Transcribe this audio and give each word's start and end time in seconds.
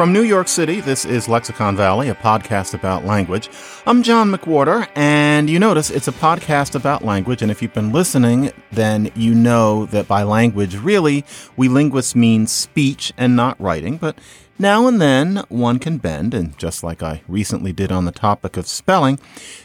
From 0.00 0.14
New 0.14 0.22
York 0.22 0.48
City, 0.48 0.80
this 0.80 1.04
is 1.04 1.28
Lexicon 1.28 1.76
Valley, 1.76 2.08
a 2.08 2.14
podcast 2.14 2.72
about 2.72 3.04
language. 3.04 3.50
I'm 3.84 4.02
John 4.02 4.32
McWhorter, 4.32 4.88
and 4.94 5.50
you 5.50 5.58
notice 5.58 5.90
it's 5.90 6.08
a 6.08 6.12
podcast 6.12 6.74
about 6.74 7.04
language. 7.04 7.42
And 7.42 7.50
if 7.50 7.60
you've 7.60 7.74
been 7.74 7.92
listening, 7.92 8.50
then 8.72 9.12
you 9.14 9.34
know 9.34 9.84
that 9.84 10.08
by 10.08 10.22
language, 10.22 10.74
really, 10.76 11.26
we 11.54 11.68
linguists 11.68 12.14
mean 12.14 12.46
speech 12.46 13.12
and 13.18 13.36
not 13.36 13.60
writing. 13.60 13.98
But 13.98 14.16
now 14.58 14.86
and 14.86 15.02
then 15.02 15.44
one 15.50 15.78
can 15.78 15.98
bend, 15.98 16.32
and 16.32 16.56
just 16.56 16.82
like 16.82 17.02
I 17.02 17.20
recently 17.28 17.74
did 17.74 17.92
on 17.92 18.06
the 18.06 18.10
topic 18.10 18.56
of 18.56 18.66
spelling, 18.66 19.20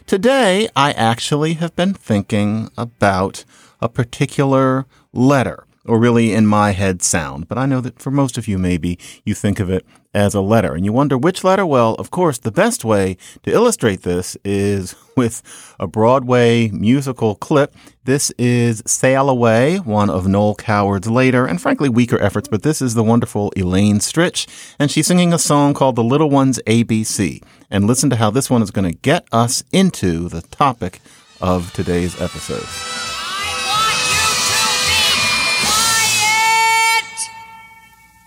today 0.05 0.67
I 0.75 0.91
actually 0.91 1.53
have 1.53 1.73
been 1.77 1.93
thinking 1.93 2.69
about 2.77 3.45
a 3.79 3.87
particular 3.87 4.85
letter 5.13 5.65
or 5.85 5.99
really 5.99 6.33
in 6.33 6.45
my 6.45 6.71
head 6.71 7.01
sound. 7.01 7.47
But 7.47 7.57
I 7.57 7.65
know 7.65 7.81
that 7.81 7.99
for 7.99 8.11
most 8.11 8.37
of 8.37 8.47
you, 8.47 8.57
maybe 8.57 8.99
you 9.23 9.33
think 9.33 9.59
of 9.59 9.69
it 9.69 9.85
as 10.15 10.33
a 10.33 10.41
letter. 10.41 10.73
And 10.73 10.85
you 10.85 10.93
wonder 10.93 11.17
which 11.17 11.43
letter? 11.43 11.65
Well, 11.65 11.95
of 11.95 12.09
course, 12.09 12.37
the 12.37 12.51
best 12.51 12.85
way 12.85 13.17
to 13.43 13.51
illustrate 13.51 14.03
this 14.03 14.37
is 14.45 14.95
with 15.17 15.43
a 15.79 15.87
Broadway 15.87 16.69
musical 16.69 17.35
clip. 17.35 17.75
This 18.05 18.31
is 18.37 18.81
Sail 18.85 19.29
Away, 19.29 19.77
one 19.77 20.09
of 20.09 20.27
Noel 20.27 20.55
Coward's 20.55 21.09
later 21.09 21.45
and 21.45 21.61
frankly 21.61 21.89
weaker 21.89 22.19
efforts, 22.21 22.47
but 22.47 22.63
this 22.63 22.81
is 22.81 22.93
the 22.93 23.03
wonderful 23.03 23.51
Elaine 23.57 23.99
Stritch. 23.99 24.47
And 24.79 24.89
she's 24.89 25.07
singing 25.07 25.33
a 25.33 25.39
song 25.39 25.73
called 25.73 25.95
The 25.95 26.03
Little 26.03 26.29
Ones 26.29 26.59
ABC. 26.65 27.43
And 27.69 27.87
listen 27.87 28.09
to 28.11 28.15
how 28.15 28.29
this 28.29 28.49
one 28.49 28.61
is 28.61 28.71
going 28.71 28.89
to 28.89 28.97
get 28.97 29.27
us 29.31 29.63
into 29.71 30.29
the 30.29 30.41
topic 30.41 31.01
of 31.41 31.73
today's 31.73 32.19
episode. 32.21 33.14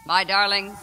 My 0.09 0.25
darling, 0.25 0.75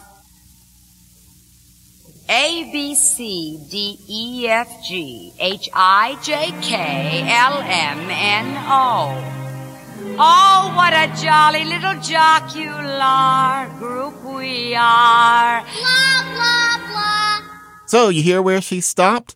A, 2.28 2.70
B, 2.70 2.94
C, 2.94 3.58
D, 3.68 3.98
E, 4.06 4.48
F, 4.48 4.68
G, 4.86 5.32
H, 5.40 5.68
I, 5.74 6.16
J, 6.22 6.52
K, 6.62 7.24
L, 7.26 7.58
M, 7.58 8.08
N, 8.08 8.56
O. 8.68 10.16
Oh, 10.16 10.72
what 10.76 10.92
a 10.92 11.12
jolly 11.20 11.64
little 11.64 12.00
jocular 12.00 13.68
group 13.80 14.22
we 14.22 14.76
are. 14.76 15.60
Blah, 15.60 16.22
blah, 16.36 16.78
blah. 16.86 17.40
So, 17.86 18.10
you 18.10 18.22
hear 18.22 18.40
where 18.40 18.60
she 18.60 18.80
stopped? 18.80 19.34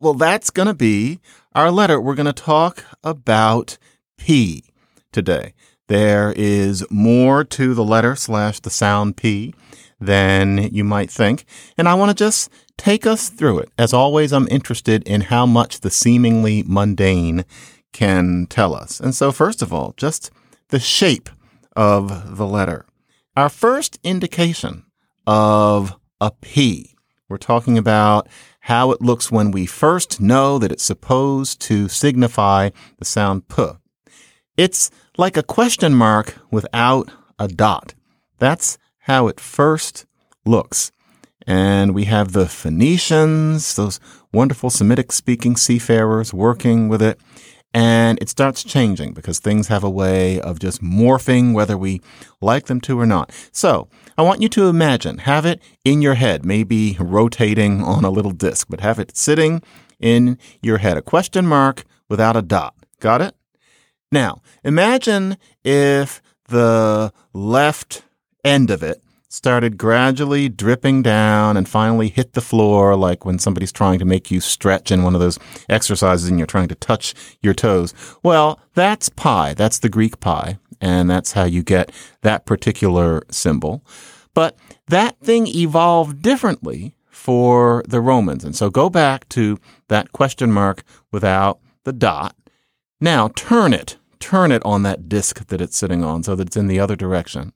Well, 0.00 0.14
that's 0.14 0.48
going 0.48 0.68
to 0.68 0.74
be 0.74 1.20
our 1.54 1.70
letter. 1.70 2.00
We're 2.00 2.14
going 2.14 2.24
to 2.24 2.32
talk 2.32 2.86
about 3.04 3.76
P 4.16 4.64
today. 5.12 5.52
There 5.88 6.34
is 6.36 6.84
more 6.90 7.44
to 7.44 7.74
the 7.74 7.84
letter 7.84 8.16
slash 8.16 8.60
the 8.60 8.70
sound 8.70 9.16
P 9.16 9.54
than 10.00 10.68
you 10.72 10.84
might 10.84 11.10
think. 11.10 11.44
And 11.78 11.88
I 11.88 11.94
want 11.94 12.10
to 12.10 12.24
just 12.24 12.50
take 12.76 13.06
us 13.06 13.28
through 13.28 13.60
it. 13.60 13.70
As 13.78 13.92
always, 13.92 14.32
I'm 14.32 14.48
interested 14.50 15.06
in 15.06 15.22
how 15.22 15.46
much 15.46 15.80
the 15.80 15.90
seemingly 15.90 16.62
mundane 16.66 17.44
can 17.92 18.46
tell 18.48 18.74
us. 18.74 19.00
And 19.00 19.14
so, 19.14 19.32
first 19.32 19.62
of 19.62 19.72
all, 19.72 19.94
just 19.96 20.30
the 20.68 20.80
shape 20.80 21.30
of 21.74 22.36
the 22.36 22.46
letter. 22.46 22.84
Our 23.36 23.48
first 23.48 23.98
indication 24.02 24.84
of 25.26 25.96
a 26.20 26.30
P. 26.30 26.94
We're 27.28 27.38
talking 27.38 27.76
about 27.76 28.28
how 28.60 28.90
it 28.92 29.00
looks 29.00 29.30
when 29.30 29.50
we 29.50 29.66
first 29.66 30.20
know 30.20 30.58
that 30.58 30.72
it's 30.72 30.82
supposed 30.82 31.60
to 31.62 31.88
signify 31.88 32.70
the 32.98 33.04
sound 33.04 33.48
P. 33.48 33.64
It's 34.56 34.90
like 35.18 35.36
a 35.36 35.42
question 35.42 35.94
mark 35.94 36.36
without 36.50 37.10
a 37.38 37.48
dot. 37.48 37.94
That's 38.38 38.78
how 39.00 39.28
it 39.28 39.40
first 39.40 40.06
looks. 40.44 40.92
And 41.46 41.94
we 41.94 42.04
have 42.04 42.32
the 42.32 42.46
Phoenicians, 42.46 43.76
those 43.76 44.00
wonderful 44.32 44.68
Semitic 44.68 45.12
speaking 45.12 45.56
seafarers 45.56 46.34
working 46.34 46.88
with 46.88 47.00
it. 47.00 47.20
And 47.72 48.18
it 48.22 48.28
starts 48.28 48.64
changing 48.64 49.12
because 49.12 49.38
things 49.38 49.68
have 49.68 49.84
a 49.84 49.90
way 49.90 50.40
of 50.40 50.58
just 50.58 50.82
morphing 50.82 51.52
whether 51.52 51.76
we 51.76 52.00
like 52.40 52.66
them 52.66 52.80
to 52.82 52.98
or 52.98 53.06
not. 53.06 53.32
So 53.52 53.88
I 54.16 54.22
want 54.22 54.40
you 54.40 54.48
to 54.50 54.68
imagine, 54.68 55.18
have 55.18 55.44
it 55.44 55.60
in 55.84 56.00
your 56.00 56.14
head, 56.14 56.44
maybe 56.44 56.96
rotating 56.98 57.82
on 57.82 58.04
a 58.04 58.10
little 58.10 58.30
disc, 58.32 58.66
but 58.70 58.80
have 58.80 58.98
it 58.98 59.16
sitting 59.16 59.62
in 60.00 60.38
your 60.62 60.78
head, 60.78 60.96
a 60.96 61.02
question 61.02 61.46
mark 61.46 61.84
without 62.08 62.36
a 62.36 62.42
dot. 62.42 62.74
Got 62.98 63.20
it? 63.20 63.34
Now, 64.12 64.40
imagine 64.62 65.36
if 65.64 66.22
the 66.48 67.12
left 67.32 68.02
end 68.44 68.70
of 68.70 68.82
it 68.82 69.02
started 69.28 69.76
gradually 69.76 70.48
dripping 70.48 71.02
down 71.02 71.56
and 71.56 71.68
finally 71.68 72.08
hit 72.08 72.32
the 72.32 72.40
floor, 72.40 72.96
like 72.96 73.24
when 73.24 73.38
somebody's 73.38 73.72
trying 73.72 73.98
to 73.98 74.04
make 74.04 74.30
you 74.30 74.40
stretch 74.40 74.90
in 74.90 75.02
one 75.02 75.14
of 75.14 75.20
those 75.20 75.38
exercises 75.68 76.28
and 76.28 76.38
you're 76.38 76.46
trying 76.46 76.68
to 76.68 76.74
touch 76.76 77.14
your 77.42 77.52
toes. 77.52 77.92
Well, 78.22 78.60
that's 78.74 79.08
pi. 79.08 79.52
That's 79.54 79.80
the 79.80 79.88
Greek 79.88 80.20
pi. 80.20 80.58
And 80.80 81.10
that's 81.10 81.32
how 81.32 81.44
you 81.44 81.62
get 81.62 81.90
that 82.22 82.46
particular 82.46 83.22
symbol. 83.30 83.84
But 84.34 84.56
that 84.88 85.18
thing 85.20 85.46
evolved 85.48 86.22
differently 86.22 86.96
for 87.10 87.82
the 87.88 88.00
Romans. 88.00 88.44
And 88.44 88.54
so 88.54 88.70
go 88.70 88.88
back 88.88 89.28
to 89.30 89.58
that 89.88 90.12
question 90.12 90.52
mark 90.52 90.82
without 91.10 91.58
the 91.84 91.92
dot 91.92 92.36
now 93.00 93.28
turn 93.28 93.72
it, 93.72 93.96
turn 94.20 94.50
it 94.50 94.62
on 94.64 94.82
that 94.82 95.08
disk 95.08 95.46
that 95.48 95.60
it's 95.60 95.76
sitting 95.76 96.02
on 96.02 96.22
so 96.22 96.34
that 96.34 96.48
it's 96.48 96.56
in 96.56 96.66
the 96.66 96.80
other 96.80 96.96
direction. 96.96 97.52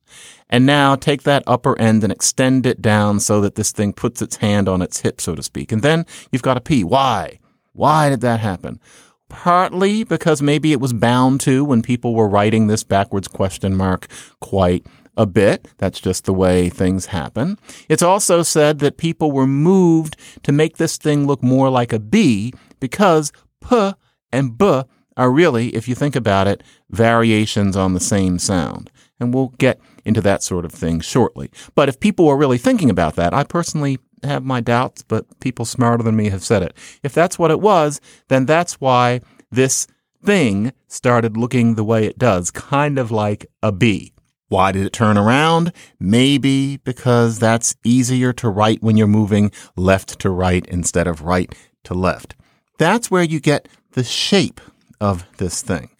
And 0.49 0.67
now 0.67 0.97
take 0.97 1.23
that 1.23 1.43
upper 1.47 1.79
end 1.79 2.05
and 2.05 2.13
extend 2.13 2.67
it 2.67 2.83
down 2.83 3.21
so 3.21 3.41
that 3.41 3.55
this 3.55 3.73
thing 3.73 3.93
puts 3.93 4.21
its 4.21 4.37
hand 4.37 4.69
on 4.69 4.83
its 4.83 5.01
hip, 5.01 5.21
so 5.21 5.35
to 5.35 5.43
speak. 5.43 5.73
And 5.73 5.83
then 5.83 6.05
you've 6.31 6.43
got 6.43 6.57
a 6.57 6.61
P. 6.61 6.85
Why? 6.85 7.39
Why 7.73 8.09
did 8.11 8.21
that 8.21 8.41
happen? 8.41 8.81
Partly 9.29 10.05
because 10.05 10.43
maybe 10.43 10.73
it 10.73 10.81
was 10.81 10.93
bound 10.93 11.41
to 11.43 11.65
when 11.65 11.83
people 11.83 12.15
were 12.15 12.29
writing 12.29 12.67
this 12.67 12.83
backwards 12.83 13.29
question 13.29 13.77
mark 13.77 14.09
quite 14.41 14.85
a 15.17 15.27
bit. 15.27 15.69
That's 15.79 16.01
just 16.01 16.25
the 16.25 16.35
way 16.35 16.69
things 16.69 17.07
happen. 17.07 17.59
It's 17.89 18.03
also 18.03 18.43
said 18.43 18.81
that 18.81 18.97
people 18.97 19.31
were 19.31 19.47
moved 19.47 20.17
to 20.43 20.53
make 20.53 20.77
this 20.77 20.97
thing 20.97 21.27
look 21.27 21.43
more 21.43 21.71
like 21.71 21.93
a 21.93 21.99
B 21.99 22.53
because 22.81 23.33
P 23.67 23.93
and 24.33 24.59
B 24.59 24.83
are 25.21 25.31
really, 25.31 25.69
if 25.77 25.87
you 25.87 25.95
think 25.95 26.17
about 26.17 26.49
it, 26.49 26.63
variations 26.89 27.77
on 27.77 27.93
the 27.93 28.01
same 28.01 28.39
sound. 28.39 28.91
And 29.21 29.35
we'll 29.35 29.53
get 29.59 29.79
into 30.07 30.23
that 30.23 30.43
sort 30.43 30.65
of 30.65 30.73
thing 30.73 31.01
shortly. 31.01 31.51
But 31.75 31.91
if 31.91 32.01
people 32.01 32.25
were 32.25 32.39
really 32.39 32.57
thinking 32.57 32.89
about 32.89 33.17
that, 33.17 33.35
I 33.35 33.45
personally 33.45 33.99
have 34.23 34.47
my 34.47 34.63
doubts, 34.63 35.03
but 35.03 35.27
people 35.41 35.67
smarter 35.67 36.03
than 36.03 36.17
me 36.17 36.31
have 36.31 36.43
said 36.43 36.63
it. 36.63 36.75
If 37.03 37.13
that's 37.13 37.39
what 37.39 37.51
it 37.51 37.61
was, 37.61 38.01
then 38.29 38.47
that's 38.47 38.81
why 38.81 39.21
this 39.51 39.87
thing 40.25 40.73
started 40.89 41.37
looking 41.37 41.75
the 41.75 41.85
way 41.85 42.07
it 42.07 42.19
does, 42.19 42.51
kind 42.51 42.99
of 42.99 43.11
like 43.11 43.45
a 43.63 43.73
B. 43.73 44.15
Why 44.49 44.73
did 44.73 44.87
it 44.87 44.95
turn 44.95 45.19
around? 45.19 45.75
Maybe 45.99 46.79
because 46.79 47.39
that's 47.39 47.77
easier 47.85 48.33
to 48.33 48.49
write 48.49 48.83
when 48.83 48.97
you're 48.97 49.07
moving 49.07 49.53
left 49.77 50.19
to 50.21 50.31
right 50.31 50.65
instead 50.67 51.07
of 51.07 51.21
right 51.21 51.55
to 51.85 51.93
left. 51.93 52.37
That's 52.79 53.11
where 53.11 53.23
you 53.23 53.39
get 53.39 53.69
the 53.93 54.03
shape 54.03 54.63
of 55.01 55.25
this 55.39 55.63
thing. 55.63 55.91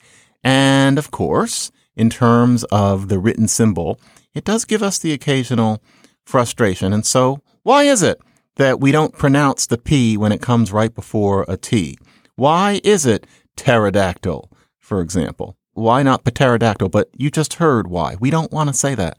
And 0.43 0.99
of 0.99 1.11
course, 1.11 1.71
in 1.97 2.11
terms 2.11 2.65
of 2.65 3.09
the 3.09 3.19
written 3.19 3.49
symbol, 3.49 4.01
it 4.35 4.45
does 4.45 4.65
give 4.65 4.83
us 4.83 4.99
the 4.99 5.13
occasional 5.13 5.83
frustration. 6.25 6.93
And 6.93 7.05
so, 7.05 7.41
why 7.63 7.85
is 7.85 8.03
it 8.03 8.21
that 8.57 8.81
we 8.81 8.93
don't 8.93 9.13
pronounce 9.13 9.67
the 9.67 9.79
P 9.79 10.17
when 10.17 10.33
it 10.33 10.41
comes 10.41 10.73
right 10.73 10.95
before 10.95 11.45
a 11.49 11.57
T? 11.57 11.99
Why 12.37 12.81
is 12.85 13.05
it 13.05 13.27
pterodactyl, 13.57 14.51
for 14.79 15.01
example? 15.01 15.57
Why 15.73 16.03
not 16.03 16.25
pterodactyl? 16.25 16.89
But 16.89 17.09
you 17.17 17.31
just 17.31 17.55
heard 17.55 17.87
why. 17.89 18.17
We 18.19 18.31
don't 18.31 18.53
want 18.53 18.69
to 18.69 18.75
say 18.75 18.95
that. 18.95 19.19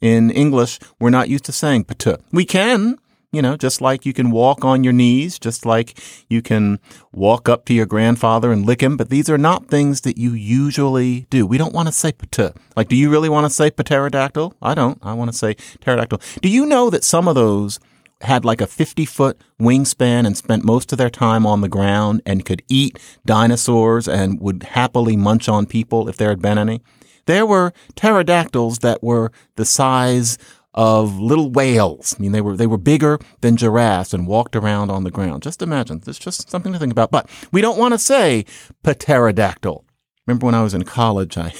In 0.00 0.30
English, 0.30 0.78
we're 0.98 1.10
not 1.10 1.28
used 1.28 1.44
to 1.44 1.52
saying 1.52 1.84
pat. 1.84 2.20
We 2.32 2.44
can, 2.44 2.98
you 3.32 3.40
know, 3.40 3.56
just 3.56 3.80
like 3.80 4.04
you 4.04 4.12
can 4.12 4.30
walk 4.30 4.62
on 4.62 4.84
your 4.84 4.92
knees, 4.92 5.38
just 5.38 5.64
like 5.64 5.98
you 6.28 6.42
can 6.42 6.78
walk 7.12 7.48
up 7.48 7.64
to 7.64 7.72
your 7.72 7.86
grandfather 7.86 8.52
and 8.52 8.66
lick 8.66 8.82
him, 8.82 8.96
but 8.98 9.08
these 9.08 9.30
are 9.30 9.38
not 9.38 9.68
things 9.68 10.02
that 10.02 10.18
you 10.18 10.34
usually 10.34 11.26
do. 11.30 11.46
We 11.46 11.56
don't 11.56 11.72
want 11.72 11.88
to 11.88 11.92
say 11.92 12.12
pter. 12.12 12.54
Like, 12.76 12.88
do 12.88 12.96
you 12.96 13.10
really 13.10 13.30
want 13.30 13.46
to 13.46 13.50
say 13.50 13.70
pterodactyl? 13.70 14.54
I 14.60 14.74
don't. 14.74 14.98
I 15.02 15.14
want 15.14 15.32
to 15.32 15.36
say 15.36 15.54
pterodactyl. 15.80 16.20
Do 16.42 16.48
you 16.50 16.66
know 16.66 16.90
that 16.90 17.04
some 17.04 17.26
of 17.26 17.34
those 17.34 17.80
had 18.20 18.44
like 18.44 18.60
a 18.60 18.66
50 18.66 19.06
foot 19.06 19.40
wingspan 19.58 20.26
and 20.26 20.36
spent 20.36 20.62
most 20.62 20.92
of 20.92 20.98
their 20.98 21.10
time 21.10 21.46
on 21.46 21.62
the 21.62 21.68
ground 21.68 22.20
and 22.26 22.44
could 22.44 22.62
eat 22.68 22.98
dinosaurs 23.24 24.06
and 24.06 24.40
would 24.40 24.62
happily 24.62 25.16
munch 25.16 25.48
on 25.48 25.64
people 25.64 26.08
if 26.08 26.18
there 26.18 26.28
had 26.28 26.42
been 26.42 26.58
any? 26.58 26.82
There 27.26 27.46
were 27.46 27.72
pterodactyls 27.94 28.80
that 28.80 29.02
were 29.02 29.32
the 29.56 29.64
size 29.64 30.38
of 30.74 31.18
little 31.18 31.50
whales. 31.50 32.14
I 32.18 32.22
mean, 32.22 32.32
they 32.32 32.40
were 32.40 32.56
they 32.56 32.66
were 32.66 32.78
bigger 32.78 33.18
than 33.40 33.56
giraffes 33.56 34.14
and 34.14 34.26
walked 34.26 34.56
around 34.56 34.90
on 34.90 35.04
the 35.04 35.10
ground. 35.10 35.42
Just 35.42 35.62
imagine. 35.62 36.02
It's 36.06 36.18
just 36.18 36.50
something 36.50 36.72
to 36.72 36.78
think 36.78 36.92
about. 36.92 37.10
But 37.10 37.28
we 37.50 37.60
don't 37.60 37.78
want 37.78 37.92
to 37.92 37.98
say 37.98 38.44
pterodactyl. 38.84 39.84
Remember 40.26 40.46
when 40.46 40.54
I 40.54 40.62
was 40.62 40.74
in 40.74 40.84
college, 40.84 41.36
I 41.36 41.52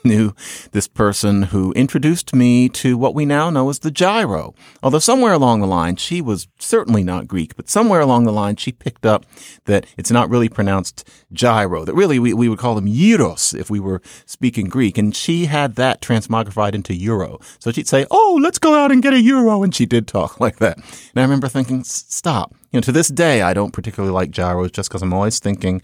knew 0.04 0.34
this 0.72 0.88
person 0.88 1.44
who 1.44 1.72
introduced 1.72 2.34
me 2.34 2.68
to 2.68 2.96
what 2.96 3.14
we 3.14 3.24
now 3.24 3.50
know 3.50 3.68
as 3.68 3.80
the 3.80 3.90
gyro. 3.90 4.54
Although 4.82 4.98
somewhere 4.98 5.32
along 5.32 5.60
the 5.60 5.66
line, 5.66 5.96
she 5.96 6.20
was 6.20 6.48
certainly 6.58 7.02
not 7.02 7.28
Greek, 7.28 7.56
but 7.56 7.68
somewhere 7.68 8.00
along 8.00 8.24
the 8.24 8.32
line, 8.32 8.56
she 8.56 8.72
picked 8.72 9.04
up 9.04 9.26
that 9.64 9.86
it's 9.96 10.10
not 10.10 10.30
really 10.30 10.48
pronounced 10.48 11.08
gyro, 11.32 11.84
that 11.84 11.94
really 11.94 12.18
we, 12.18 12.32
we 12.32 12.48
would 12.48 12.58
call 12.58 12.74
them 12.74 12.86
gyros 12.86 13.54
if 13.54 13.70
we 13.70 13.80
were 13.80 14.02
speaking 14.26 14.68
Greek. 14.68 14.98
And 14.98 15.14
she 15.14 15.46
had 15.46 15.74
that 15.76 16.00
transmogrified 16.00 16.74
into 16.74 16.94
euro. 16.94 17.40
So 17.58 17.72
she'd 17.72 17.88
say, 17.88 18.06
Oh, 18.10 18.38
let's 18.40 18.58
go 18.58 18.74
out 18.74 18.92
and 18.92 19.02
get 19.02 19.14
a 19.14 19.20
euro. 19.20 19.62
And 19.62 19.74
she 19.74 19.86
did 19.86 20.06
talk 20.06 20.40
like 20.40 20.58
that. 20.58 20.76
And 20.76 21.16
I 21.16 21.22
remember 21.22 21.48
thinking, 21.48 21.84
stop. 21.84 22.54
You 22.70 22.78
know, 22.78 22.82
to 22.82 22.92
this 22.92 23.08
day, 23.08 23.40
I 23.40 23.54
don't 23.54 23.72
particularly 23.72 24.12
like 24.12 24.30
gyros 24.30 24.70
just 24.70 24.90
because 24.90 25.02
I'm 25.02 25.14
always 25.14 25.38
thinking 25.38 25.80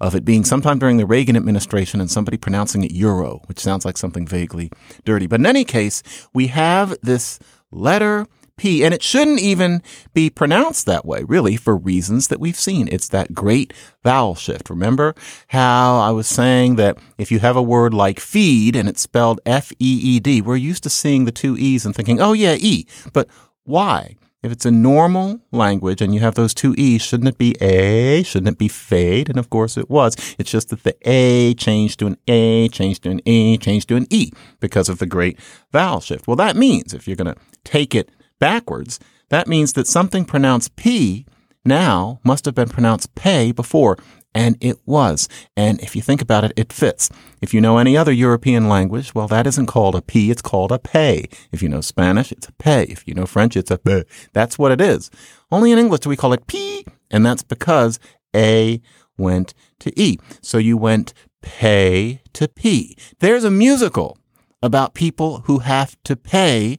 of 0.00 0.16
it 0.16 0.24
being 0.24 0.44
sometime 0.44 0.80
during 0.80 0.96
the 0.96 1.06
Reagan 1.06 1.36
administration 1.36 2.00
and 2.00 2.10
somebody 2.10 2.36
pronouncing 2.36 2.82
it 2.82 2.90
euro, 2.90 3.40
which 3.46 3.60
sounds 3.60 3.84
like 3.84 3.96
something 3.96 4.26
vaguely 4.26 4.70
dirty. 5.04 5.28
But 5.28 5.40
in 5.40 5.46
any 5.46 5.64
case, 5.64 6.02
we 6.32 6.48
have 6.48 6.96
this 7.02 7.38
letter 7.70 8.26
P, 8.56 8.84
and 8.84 8.94
it 8.94 9.02
shouldn't 9.02 9.40
even 9.40 9.82
be 10.12 10.30
pronounced 10.30 10.86
that 10.86 11.04
way, 11.04 11.24
really, 11.24 11.56
for 11.56 11.76
reasons 11.76 12.28
that 12.28 12.38
we've 12.38 12.58
seen. 12.58 12.88
It's 12.90 13.08
that 13.08 13.34
great 13.34 13.72
vowel 14.04 14.36
shift. 14.36 14.70
Remember 14.70 15.14
how 15.48 15.98
I 15.98 16.10
was 16.10 16.28
saying 16.28 16.76
that 16.76 16.98
if 17.18 17.32
you 17.32 17.40
have 17.40 17.56
a 17.56 17.62
word 17.62 17.92
like 17.92 18.20
feed 18.20 18.76
and 18.76 18.88
it's 18.88 19.00
spelled 19.00 19.40
F 19.44 19.72
E 19.72 19.76
E 20.02 20.20
D, 20.20 20.40
we're 20.40 20.56
used 20.56 20.84
to 20.84 20.90
seeing 20.90 21.24
the 21.24 21.32
two 21.32 21.56
E's 21.56 21.84
and 21.84 21.94
thinking, 21.94 22.20
oh 22.20 22.32
yeah, 22.32 22.54
E. 22.58 22.86
But 23.12 23.28
why? 23.64 24.16
If 24.44 24.52
it's 24.52 24.66
a 24.66 24.70
normal 24.70 25.40
language 25.52 26.02
and 26.02 26.14
you 26.14 26.20
have 26.20 26.34
those 26.34 26.52
two 26.52 26.74
E's, 26.76 27.00
shouldn't 27.00 27.30
it 27.30 27.38
be 27.38 27.56
A? 27.62 28.22
Shouldn't 28.24 28.52
it 28.52 28.58
be 28.58 28.68
fade? 28.68 29.30
And 29.30 29.38
of 29.38 29.48
course 29.48 29.78
it 29.78 29.88
was. 29.88 30.16
It's 30.38 30.50
just 30.50 30.68
that 30.68 30.82
the 30.82 30.94
A 31.08 31.54
changed 31.54 31.98
to 32.00 32.06
an 32.08 32.18
A, 32.28 32.68
changed 32.68 33.04
to 33.04 33.10
an 33.10 33.26
E, 33.26 33.56
changed 33.56 33.88
to 33.88 33.96
an 33.96 34.06
E 34.10 34.32
because 34.60 34.90
of 34.90 34.98
the 34.98 35.06
great 35.06 35.40
vowel 35.72 36.00
shift. 36.00 36.26
Well, 36.26 36.36
that 36.36 36.56
means 36.56 36.92
if 36.92 37.08
you're 37.08 37.16
going 37.16 37.34
to 37.34 37.40
take 37.64 37.94
it 37.94 38.10
backwards, 38.38 39.00
that 39.30 39.48
means 39.48 39.72
that 39.72 39.86
something 39.86 40.26
pronounced 40.26 40.76
P 40.76 41.24
now 41.64 42.20
must 42.22 42.44
have 42.44 42.54
been 42.54 42.68
pronounced 42.68 43.14
pay 43.14 43.50
before. 43.50 43.96
And 44.34 44.56
it 44.60 44.78
was. 44.84 45.28
And 45.56 45.80
if 45.80 45.94
you 45.94 46.02
think 46.02 46.20
about 46.20 46.44
it, 46.44 46.52
it 46.56 46.72
fits. 46.72 47.08
If 47.40 47.54
you 47.54 47.60
know 47.60 47.78
any 47.78 47.96
other 47.96 48.12
European 48.12 48.68
language, 48.68 49.14
well, 49.14 49.28
that 49.28 49.46
isn't 49.46 49.66
called 49.66 49.94
a 49.94 50.02
P, 50.02 50.30
it's 50.30 50.42
called 50.42 50.72
a 50.72 50.78
pay. 50.78 51.28
If 51.52 51.62
you 51.62 51.68
know 51.68 51.80
Spanish, 51.80 52.32
it's 52.32 52.48
a 52.48 52.52
pay. 52.52 52.84
If 52.84 53.06
you 53.06 53.14
know 53.14 53.26
French, 53.26 53.56
it's 53.56 53.70
a 53.70 53.78
pay. 53.78 54.04
That's 54.32 54.58
what 54.58 54.72
it 54.72 54.80
is. 54.80 55.10
Only 55.52 55.70
in 55.70 55.78
English 55.78 56.00
do 56.00 56.08
we 56.08 56.16
call 56.16 56.32
it 56.32 56.46
P, 56.46 56.84
and 57.10 57.24
that's 57.24 57.44
because 57.44 58.00
A 58.34 58.80
went 59.16 59.54
to 59.80 59.92
E. 60.00 60.18
So 60.40 60.58
you 60.58 60.76
went 60.76 61.14
pay 61.42 62.20
to 62.32 62.48
P. 62.48 62.96
There's 63.20 63.44
a 63.44 63.50
musical 63.50 64.18
about 64.62 64.94
people 64.94 65.40
who 65.40 65.58
have 65.58 65.96
to 66.04 66.16
pay 66.16 66.78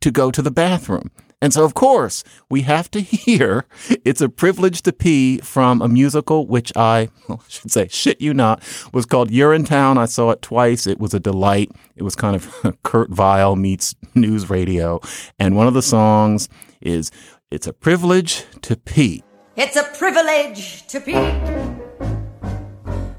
to 0.00 0.10
go 0.10 0.30
to 0.30 0.40
the 0.40 0.50
bathroom. 0.50 1.10
And 1.40 1.52
so, 1.52 1.64
of 1.64 1.74
course, 1.74 2.24
we 2.48 2.62
have 2.62 2.90
to 2.92 3.00
hear 3.24 3.66
It's 4.04 4.20
a 4.20 4.28
Privilege 4.28 4.82
to 4.82 4.92
Pee 4.92 5.38
from 5.38 5.82
a 5.82 5.88
musical, 5.88 6.46
which 6.46 6.72
I, 6.76 7.08
well, 7.28 7.42
should 7.48 7.70
say, 7.70 7.88
shit 7.88 8.20
you 8.20 8.34
not, 8.34 8.62
was 8.92 9.06
called 9.06 9.30
Urinetown. 9.30 9.98
I 9.98 10.06
saw 10.06 10.30
it 10.30 10.42
twice. 10.42 10.86
It 10.86 10.98
was 10.98 11.14
a 11.14 11.20
delight. 11.20 11.70
It 11.96 12.02
was 12.02 12.14
kind 12.14 12.36
of 12.36 12.78
Kurt 12.82 13.10
Weill 13.10 13.56
meets 13.56 13.94
news 14.14 14.48
radio. 14.50 15.00
And 15.38 15.56
one 15.56 15.66
of 15.66 15.74
the 15.74 15.82
songs 15.82 16.48
is 16.80 17.10
It's 17.50 17.66
a 17.66 17.72
Privilege 17.72 18.44
to 18.62 18.76
Pee. 18.76 19.22
It's 19.56 19.76
a 19.76 19.84
privilege 19.96 20.84
to 20.88 21.00
pee. 21.00 21.14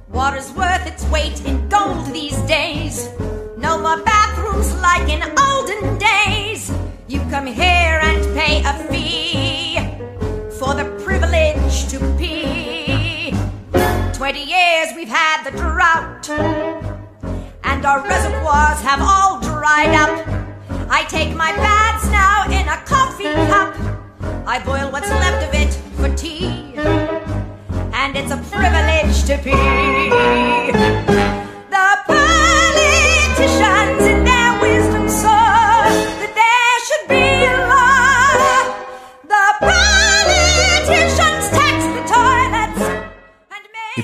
Water's 0.10 0.52
worth 0.52 0.86
its 0.86 1.06
weight 1.06 1.46
in 1.46 1.70
gold 1.70 2.08
these 2.08 2.38
days. 2.42 3.08
No 3.58 3.78
more 3.80 4.04
bathrooms 4.04 4.74
like 4.82 5.08
in 5.08 5.22
olden 5.40 5.98
days. 5.98 6.35
You 7.08 7.20
come 7.30 7.46
here 7.46 8.00
and 8.02 8.36
pay 8.36 8.64
a 8.66 8.74
fee 8.90 9.78
for 10.58 10.74
the 10.74 10.86
privilege 11.04 11.88
to 11.90 12.00
pee. 12.18 13.32
Twenty 14.12 14.44
years 14.44 14.88
we've 14.96 15.08
had 15.08 15.44
the 15.44 15.52
drought, 15.52 16.28
and 17.64 17.86
our 17.86 18.02
reservoirs 18.02 18.82
have 18.82 19.02
all 19.04 19.40
dried 19.40 19.94
up. 19.94 20.28
I 20.90 21.06
take 21.08 21.36
my 21.36 21.52
baths 21.52 22.08
now 22.10 22.46
in 22.46 22.68
a 22.68 22.78
coffee 22.86 23.32
cup. 23.52 23.76
I 24.48 24.58
boil 24.66 24.92
what's 24.92 25.10
left 25.10 25.48
of 25.48 25.54
it 25.54 25.76
for 25.98 26.10
tea, 26.16 26.74
and 27.94 28.18
it's 28.18 28.32
a 28.32 28.38
privilege 28.50 29.26
to 29.26 29.38
pee. 29.44 31.15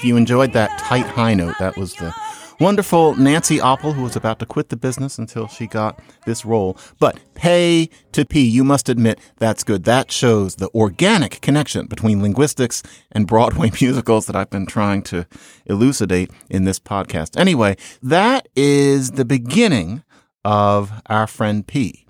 If 0.01 0.05
you 0.05 0.17
enjoyed 0.17 0.53
that 0.53 0.79
tight 0.79 1.05
high 1.05 1.35
note, 1.35 1.59
that 1.59 1.77
was 1.77 1.93
the 1.93 2.11
wonderful 2.59 3.13
Nancy 3.17 3.59
Opel 3.59 3.93
who 3.93 4.01
was 4.01 4.15
about 4.15 4.39
to 4.39 4.47
quit 4.47 4.69
the 4.69 4.75
business 4.75 5.19
until 5.19 5.47
she 5.47 5.67
got 5.67 6.01
this 6.25 6.43
role. 6.43 6.75
But 6.97 7.19
pay 7.35 7.87
to 8.13 8.25
pee, 8.25 8.47
you 8.47 8.63
must 8.63 8.89
admit 8.89 9.19
that's 9.37 9.63
good. 9.63 9.83
That 9.83 10.11
shows 10.11 10.55
the 10.55 10.69
organic 10.69 11.39
connection 11.41 11.85
between 11.85 12.19
linguistics 12.19 12.81
and 13.11 13.27
Broadway 13.27 13.69
musicals 13.79 14.25
that 14.25 14.35
I've 14.35 14.49
been 14.49 14.65
trying 14.65 15.03
to 15.03 15.27
elucidate 15.67 16.31
in 16.49 16.63
this 16.63 16.79
podcast. 16.79 17.39
Anyway, 17.39 17.77
that 18.01 18.49
is 18.55 19.11
the 19.11 19.25
beginning 19.25 20.01
of 20.43 20.91
our 21.05 21.27
friend 21.27 21.67
P. 21.67 22.07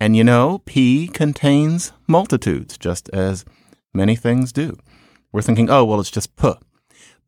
And 0.00 0.16
you 0.16 0.24
know, 0.24 0.62
P 0.64 1.08
contains 1.08 1.92
multitudes, 2.06 2.78
just 2.78 3.10
as 3.10 3.44
many 3.92 4.16
things 4.16 4.50
do. 4.50 4.78
We're 5.30 5.42
thinking, 5.42 5.68
oh, 5.68 5.84
well, 5.84 6.00
it's 6.00 6.10
just 6.10 6.34
P. 6.36 6.54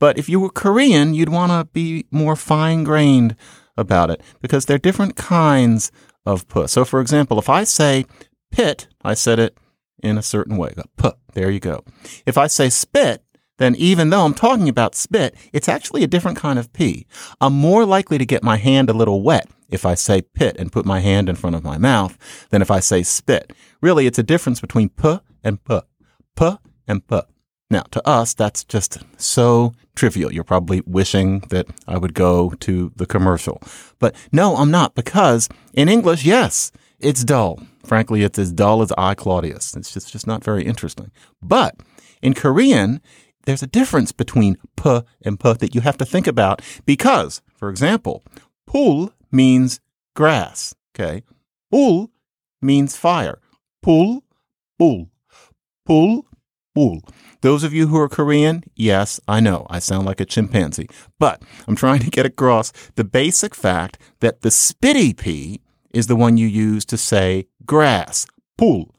But 0.00 0.18
if 0.18 0.28
you 0.28 0.40
were 0.40 0.50
Korean, 0.50 1.14
you'd 1.14 1.28
want 1.28 1.52
to 1.52 1.72
be 1.72 2.06
more 2.10 2.34
fine 2.34 2.82
grained 2.82 3.36
about 3.76 4.10
it 4.10 4.20
because 4.40 4.66
there 4.66 4.74
are 4.74 4.78
different 4.78 5.14
kinds 5.14 5.92
of 6.26 6.48
P. 6.48 6.66
So, 6.66 6.84
for 6.84 7.00
example, 7.00 7.38
if 7.38 7.48
I 7.48 7.62
say 7.62 8.04
pit, 8.50 8.88
I 9.02 9.14
said 9.14 9.38
it 9.38 9.56
in 10.02 10.18
a 10.18 10.22
certain 10.22 10.56
way. 10.56 10.72
Go, 10.74 10.82
P. 10.96 11.10
There 11.34 11.50
you 11.50 11.60
go. 11.60 11.84
If 12.26 12.36
I 12.36 12.46
say 12.48 12.70
spit, 12.70 13.22
then 13.58 13.74
even 13.76 14.08
though 14.08 14.24
I'm 14.24 14.34
talking 14.34 14.68
about 14.68 14.94
spit, 14.94 15.36
it's 15.52 15.68
actually 15.68 16.02
a 16.02 16.08
different 16.08 16.38
kind 16.38 16.58
of 16.58 16.72
P. 16.72 17.06
I'm 17.40 17.52
more 17.52 17.84
likely 17.84 18.16
to 18.16 18.24
get 18.24 18.42
my 18.42 18.56
hand 18.56 18.88
a 18.88 18.94
little 18.94 19.22
wet 19.22 19.48
if 19.68 19.84
I 19.84 19.94
say 19.94 20.22
pit 20.22 20.56
and 20.58 20.72
put 20.72 20.86
my 20.86 21.00
hand 21.00 21.28
in 21.28 21.36
front 21.36 21.56
of 21.56 21.62
my 21.62 21.76
mouth 21.76 22.16
than 22.48 22.62
if 22.62 22.70
I 22.70 22.80
say 22.80 23.02
spit. 23.02 23.52
Really, 23.82 24.06
it's 24.06 24.18
a 24.18 24.24
difference 24.24 24.60
between 24.60 24.88
P 24.88 25.18
and 25.44 25.62
P. 25.62 25.80
P 26.36 26.56
and 26.88 27.06
P. 27.06 27.20
Now, 27.70 27.82
to 27.92 28.06
us, 28.06 28.34
that's 28.34 28.64
just 28.64 28.98
so 29.16 29.72
trivial. 29.94 30.32
You're 30.32 30.42
probably 30.42 30.82
wishing 30.86 31.40
that 31.50 31.68
I 31.86 31.98
would 31.98 32.14
go 32.14 32.50
to 32.60 32.92
the 32.96 33.06
commercial. 33.06 33.62
But 34.00 34.16
no, 34.32 34.56
I'm 34.56 34.72
not 34.72 34.96
because 34.96 35.48
in 35.72 35.88
English, 35.88 36.24
yes, 36.24 36.72
it's 36.98 37.22
dull. 37.22 37.60
Frankly, 37.84 38.22
it's 38.22 38.38
as 38.38 38.52
dull 38.52 38.82
as 38.82 38.92
I, 38.98 39.14
Claudius. 39.14 39.76
It's 39.76 39.94
just, 39.94 40.12
just 40.12 40.26
not 40.26 40.42
very 40.42 40.64
interesting. 40.64 41.12
But 41.40 41.76
in 42.20 42.34
Korean, 42.34 43.00
there's 43.46 43.62
a 43.62 43.68
difference 43.68 44.12
between 44.12 44.56
p 44.76 45.00
and 45.22 45.38
p 45.38 45.52
that 45.52 45.74
you 45.74 45.80
have 45.80 45.96
to 45.98 46.04
think 46.04 46.26
about 46.26 46.60
because, 46.84 47.40
for 47.54 47.70
example, 47.70 48.22
pul 48.66 49.12
means 49.30 49.80
grass. 50.14 50.74
Okay. 50.94 51.22
Pul 51.70 52.10
means 52.60 52.96
fire. 52.96 53.38
Pul, 53.80 54.22
pul, 54.78 55.08
pul, 55.86 56.26
pul. 56.74 57.00
Those 57.42 57.64
of 57.64 57.72
you 57.72 57.88
who 57.88 57.98
are 57.98 58.08
Korean, 58.08 58.64
yes, 58.74 59.20
I 59.26 59.40
know 59.40 59.66
I 59.70 59.78
sound 59.78 60.06
like 60.06 60.20
a 60.20 60.24
chimpanzee, 60.24 60.88
but 61.18 61.42
I'm 61.66 61.76
trying 61.76 62.00
to 62.00 62.10
get 62.10 62.26
across 62.26 62.72
the 62.96 63.04
basic 63.04 63.54
fact 63.54 63.98
that 64.20 64.42
the 64.42 64.50
spitty 64.50 65.16
P 65.16 65.60
is 65.92 66.06
the 66.06 66.16
one 66.16 66.36
you 66.36 66.46
use 66.46 66.84
to 66.86 66.96
say 66.96 67.46
grass, 67.66 68.26
pul. 68.56 68.94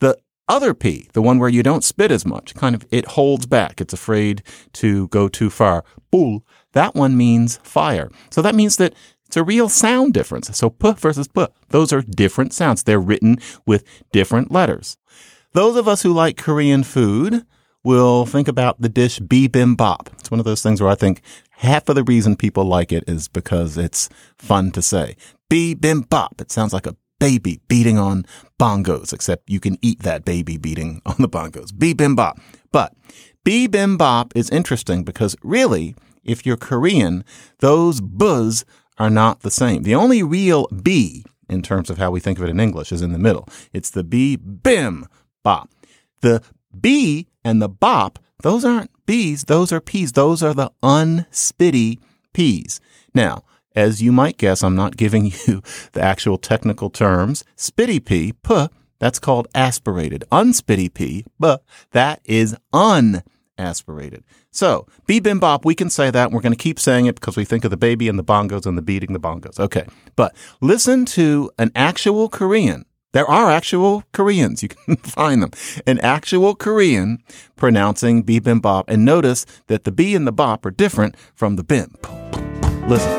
The 0.00 0.18
other 0.48 0.74
P, 0.74 1.08
the 1.12 1.22
one 1.22 1.38
where 1.38 1.48
you 1.48 1.62
don't 1.62 1.84
spit 1.84 2.10
as 2.10 2.26
much, 2.26 2.54
kind 2.54 2.74
of, 2.74 2.86
it 2.90 3.06
holds 3.08 3.46
back. 3.46 3.80
It's 3.80 3.94
afraid 3.94 4.42
to 4.74 5.08
go 5.08 5.28
too 5.28 5.50
far. 5.50 5.84
Pul, 6.10 6.44
that 6.72 6.94
one 6.94 7.16
means 7.16 7.58
fire. 7.62 8.10
So 8.30 8.42
that 8.42 8.54
means 8.54 8.76
that 8.76 8.94
it's 9.26 9.36
a 9.36 9.44
real 9.44 9.68
sound 9.68 10.12
difference. 10.12 10.56
So 10.56 10.70
p 10.70 10.92
versus 10.92 11.28
p, 11.28 11.46
those 11.70 11.92
are 11.92 12.02
different 12.02 12.52
sounds. 12.52 12.82
They're 12.82 13.00
written 13.00 13.38
with 13.66 13.84
different 14.12 14.52
letters. 14.52 14.96
Those 15.54 15.76
of 15.76 15.86
us 15.86 16.02
who 16.02 16.12
like 16.12 16.36
Korean 16.36 16.82
food 16.82 17.46
will 17.84 18.26
think 18.26 18.48
about 18.48 18.80
the 18.80 18.88
dish 18.88 19.20
bibimbap. 19.20 20.12
It's 20.18 20.28
one 20.30 20.40
of 20.40 20.46
those 20.46 20.64
things 20.64 20.80
where 20.80 20.90
I 20.90 20.96
think 20.96 21.22
half 21.50 21.88
of 21.88 21.94
the 21.94 22.02
reason 22.02 22.34
people 22.34 22.64
like 22.64 22.90
it 22.90 23.04
is 23.06 23.28
because 23.28 23.78
it's 23.78 24.08
fun 24.36 24.72
to 24.72 24.82
say. 24.82 25.16
Bibimbap. 25.48 26.40
It 26.40 26.50
sounds 26.50 26.72
like 26.72 26.88
a 26.88 26.96
baby 27.20 27.60
beating 27.68 27.98
on 27.98 28.26
bongos, 28.58 29.12
except 29.12 29.48
you 29.48 29.60
can 29.60 29.78
eat 29.80 30.02
that 30.02 30.24
baby 30.24 30.56
beating 30.56 31.00
on 31.06 31.14
the 31.20 31.28
bongos. 31.28 31.70
Bibimbap. 31.70 32.40
But 32.72 32.92
bibimbap 33.44 34.32
is 34.34 34.50
interesting 34.50 35.04
because 35.04 35.36
really, 35.44 35.94
if 36.24 36.44
you're 36.44 36.56
Korean, 36.56 37.24
those 37.60 38.00
buzz 38.00 38.64
are 38.98 39.10
not 39.10 39.42
the 39.42 39.52
same. 39.52 39.84
The 39.84 39.94
only 39.94 40.20
real 40.24 40.66
B 40.82 41.24
in 41.48 41.62
terms 41.62 41.90
of 41.90 41.98
how 41.98 42.10
we 42.10 42.18
think 42.18 42.38
of 42.38 42.44
it 42.44 42.50
in 42.50 42.58
English 42.58 42.90
is 42.90 43.02
in 43.02 43.12
the 43.12 43.18
middle. 43.20 43.48
It's 43.72 43.90
the 43.90 44.02
B 44.02 44.34
bim 44.34 45.06
bop. 45.44 45.70
The 46.20 46.42
B 46.78 47.28
and 47.44 47.62
the 47.62 47.68
bop, 47.68 48.18
those 48.42 48.64
aren't 48.64 48.90
B's, 49.06 49.44
those 49.44 49.72
are 49.72 49.80
P's. 49.80 50.12
Those 50.12 50.42
are 50.42 50.54
the 50.54 50.72
unspitty 50.82 52.00
P's. 52.32 52.80
Now, 53.14 53.44
as 53.76 54.02
you 54.02 54.12
might 54.12 54.38
guess, 54.38 54.62
I'm 54.62 54.76
not 54.76 54.96
giving 54.96 55.26
you 55.46 55.62
the 55.92 56.02
actual 56.02 56.38
technical 56.38 56.90
terms. 56.90 57.44
Spitty 57.56 58.04
P, 58.04 58.32
P, 58.32 58.68
that's 58.98 59.18
called 59.18 59.48
aspirated. 59.54 60.24
Unspitty 60.32 60.92
P, 60.92 61.24
B, 61.40 61.56
that 61.92 62.20
is 62.24 62.56
unaspirated. 62.72 64.22
So, 64.50 64.86
bim 65.06 65.40
bop, 65.40 65.64
we 65.64 65.74
can 65.74 65.90
say 65.90 66.10
that. 66.10 66.30
We're 66.30 66.40
going 66.40 66.52
to 66.52 66.58
keep 66.58 66.78
saying 66.78 67.06
it 67.06 67.16
because 67.16 67.36
we 67.36 67.44
think 67.44 67.64
of 67.64 67.70
the 67.70 67.76
baby 67.76 68.08
and 68.08 68.18
the 68.18 68.24
bongos 68.24 68.66
and 68.66 68.78
the 68.78 68.82
beating 68.82 69.12
the 69.12 69.20
bongos. 69.20 69.58
Okay. 69.58 69.86
But 70.16 70.34
listen 70.60 71.04
to 71.06 71.50
an 71.58 71.72
actual 71.74 72.28
Korean. 72.28 72.84
There 73.14 73.30
are 73.30 73.48
actual 73.48 74.02
Koreans. 74.12 74.60
You 74.60 74.70
can 74.70 74.96
find 75.04 75.40
them. 75.40 75.52
An 75.86 76.00
actual 76.00 76.56
Korean 76.56 77.22
pronouncing 77.54 78.24
bibimbap. 78.24 78.86
And 78.88 79.04
notice 79.04 79.46
that 79.68 79.84
the 79.84 79.92
B 79.92 80.16
and 80.16 80.26
the 80.26 80.32
bop 80.32 80.66
are 80.66 80.72
different 80.72 81.14
from 81.32 81.54
the 81.54 81.62
bim. 81.62 81.94
Listen. 82.88 83.12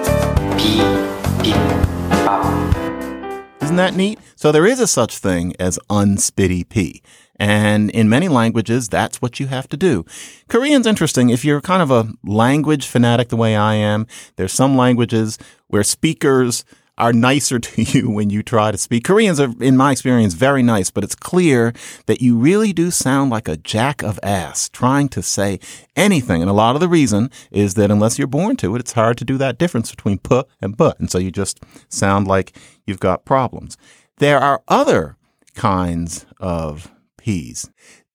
Isn't 3.61 3.77
that 3.77 3.93
neat? 3.95 4.19
So 4.35 4.51
there 4.51 4.65
is 4.65 4.81
a 4.81 4.87
such 4.87 5.17
thing 5.17 5.55
as 5.61 5.79
unspitty 5.89 6.67
P. 6.67 7.01
And 7.37 7.89
in 7.89 8.09
many 8.09 8.27
languages, 8.27 8.89
that's 8.89 9.21
what 9.21 9.39
you 9.39 9.47
have 9.47 9.69
to 9.69 9.77
do. 9.77 10.05
Korean's 10.49 10.87
interesting. 10.87 11.29
If 11.29 11.45
you're 11.45 11.61
kind 11.61 11.81
of 11.81 11.89
a 11.89 12.11
language 12.21 12.85
fanatic 12.85 13.29
the 13.29 13.37
way 13.37 13.55
I 13.55 13.75
am, 13.75 14.07
there's 14.35 14.51
some 14.51 14.75
languages 14.75 15.37
where 15.67 15.83
speakers 15.83 16.65
are 16.97 17.13
nicer 17.13 17.59
to 17.59 17.81
you 17.81 18.09
when 18.09 18.29
you 18.29 18.43
try 18.43 18.71
to 18.71 18.77
speak. 18.77 19.03
Koreans 19.03 19.39
are, 19.39 19.53
in 19.59 19.77
my 19.77 19.91
experience, 19.91 20.33
very 20.33 20.63
nice, 20.63 20.89
but 20.89 21.03
it's 21.03 21.15
clear 21.15 21.73
that 22.05 22.21
you 22.21 22.37
really 22.37 22.73
do 22.73 22.91
sound 22.91 23.31
like 23.31 23.47
a 23.47 23.57
jack 23.57 24.03
of 24.03 24.19
ass 24.23 24.69
trying 24.69 25.09
to 25.09 25.21
say 25.21 25.59
anything. 25.95 26.41
And 26.41 26.49
a 26.49 26.53
lot 26.53 26.75
of 26.75 26.81
the 26.81 26.89
reason 26.89 27.29
is 27.51 27.75
that 27.75 27.91
unless 27.91 28.17
you're 28.17 28.27
born 28.27 28.55
to 28.57 28.75
it, 28.75 28.79
it's 28.79 28.93
hard 28.93 29.17
to 29.17 29.25
do 29.25 29.37
that 29.37 29.57
difference 29.57 29.91
between 29.91 30.19
p 30.19 30.41
and 30.61 30.77
but. 30.77 30.99
And 30.99 31.09
so 31.09 31.17
you 31.17 31.31
just 31.31 31.59
sound 31.89 32.27
like 32.27 32.57
you've 32.85 32.99
got 32.99 33.25
problems. 33.25 33.77
There 34.17 34.39
are 34.39 34.63
other 34.67 35.17
kinds 35.55 36.25
of 36.39 36.91
P's 37.17 37.69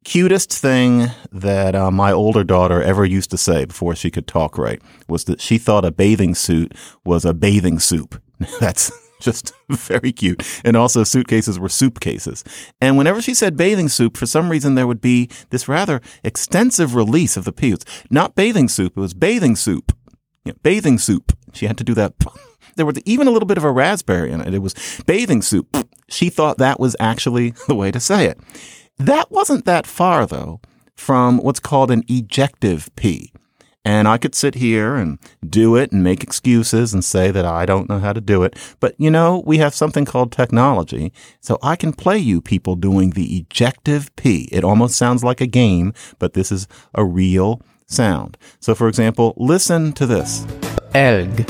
cutest 0.04 0.52
thing 0.52 1.10
that 1.30 1.74
uh, 1.74 1.90
my 1.90 2.12
older 2.12 2.44
daughter 2.44 2.82
ever 2.82 3.04
used 3.04 3.30
to 3.30 3.38
say 3.38 3.64
before 3.64 3.94
she 3.94 4.10
could 4.10 4.26
talk 4.26 4.56
right 4.56 4.80
was 5.08 5.24
that 5.24 5.40
she 5.40 5.58
thought 5.58 5.84
a 5.84 5.90
bathing 5.90 6.34
suit 6.34 6.74
was 7.04 7.24
a 7.24 7.34
bathing 7.34 7.78
soup. 7.78 8.20
That's 8.60 8.90
just 9.20 9.52
very 9.70 10.12
cute. 10.12 10.42
And 10.64 10.76
also 10.76 11.04
suitcases 11.04 11.58
were 11.58 11.68
soup 11.68 12.00
cases. 12.00 12.42
And 12.80 12.96
whenever 12.96 13.22
she 13.22 13.34
said 13.34 13.56
bathing 13.56 13.88
soup, 13.88 14.16
for 14.16 14.26
some 14.26 14.48
reason 14.48 14.74
there 14.74 14.86
would 14.86 15.00
be 15.00 15.28
this 15.50 15.68
rather 15.68 16.00
extensive 16.24 16.94
release 16.94 17.36
of 17.36 17.44
the 17.44 17.52
P. 17.52 17.76
Not 18.10 18.34
bathing 18.34 18.68
soup, 18.68 18.96
it 18.96 19.00
was 19.00 19.14
bathing 19.14 19.56
soup. 19.56 19.92
You 20.44 20.52
know, 20.52 20.58
bathing 20.62 20.98
soup. 20.98 21.36
She 21.52 21.66
had 21.66 21.78
to 21.78 21.84
do 21.84 21.94
that. 21.94 22.14
There 22.76 22.86
was 22.86 23.00
even 23.04 23.26
a 23.26 23.30
little 23.30 23.48
bit 23.48 23.58
of 23.58 23.64
a 23.64 23.70
raspberry 23.70 24.30
in 24.30 24.40
it. 24.40 24.54
It 24.54 24.60
was 24.60 25.02
bathing 25.04 25.42
soup. 25.42 25.76
She 26.08 26.30
thought 26.30 26.56
that 26.58 26.78
was 26.78 26.94
actually 27.00 27.50
the 27.66 27.74
way 27.74 27.90
to 27.90 27.98
say 28.00 28.26
it. 28.26 28.38
That 28.96 29.30
wasn't 29.30 29.64
that 29.64 29.88
far, 29.88 30.24
though, 30.24 30.60
from 30.96 31.38
what's 31.38 31.60
called 31.60 31.90
an 31.90 32.04
ejective 32.04 32.88
P. 32.94 33.32
And 33.84 34.06
I 34.06 34.18
could 34.18 34.34
sit 34.34 34.56
here 34.56 34.96
and 34.96 35.18
do 35.46 35.74
it 35.74 35.90
and 35.90 36.04
make 36.04 36.22
excuses 36.22 36.92
and 36.92 37.02
say 37.02 37.30
that 37.30 37.46
I 37.46 37.64
don't 37.64 37.88
know 37.88 37.98
how 37.98 38.12
to 38.12 38.20
do 38.20 38.42
it. 38.42 38.56
But 38.78 38.94
you 38.98 39.10
know, 39.10 39.42
we 39.46 39.58
have 39.58 39.74
something 39.74 40.04
called 40.04 40.32
technology. 40.32 41.12
So 41.40 41.58
I 41.62 41.76
can 41.76 41.92
play 41.92 42.18
you 42.18 42.42
people 42.42 42.76
doing 42.76 43.10
the 43.10 43.42
ejective 43.42 44.10
P. 44.16 44.48
It 44.52 44.64
almost 44.64 44.96
sounds 44.96 45.24
like 45.24 45.40
a 45.40 45.46
game, 45.46 45.94
but 46.18 46.34
this 46.34 46.52
is 46.52 46.68
a 46.94 47.04
real 47.04 47.62
sound. 47.86 48.36
So 48.60 48.74
for 48.74 48.86
example, 48.86 49.34
listen 49.38 49.92
to 49.94 50.06
this. 50.06 50.42
Elg. 50.94 51.46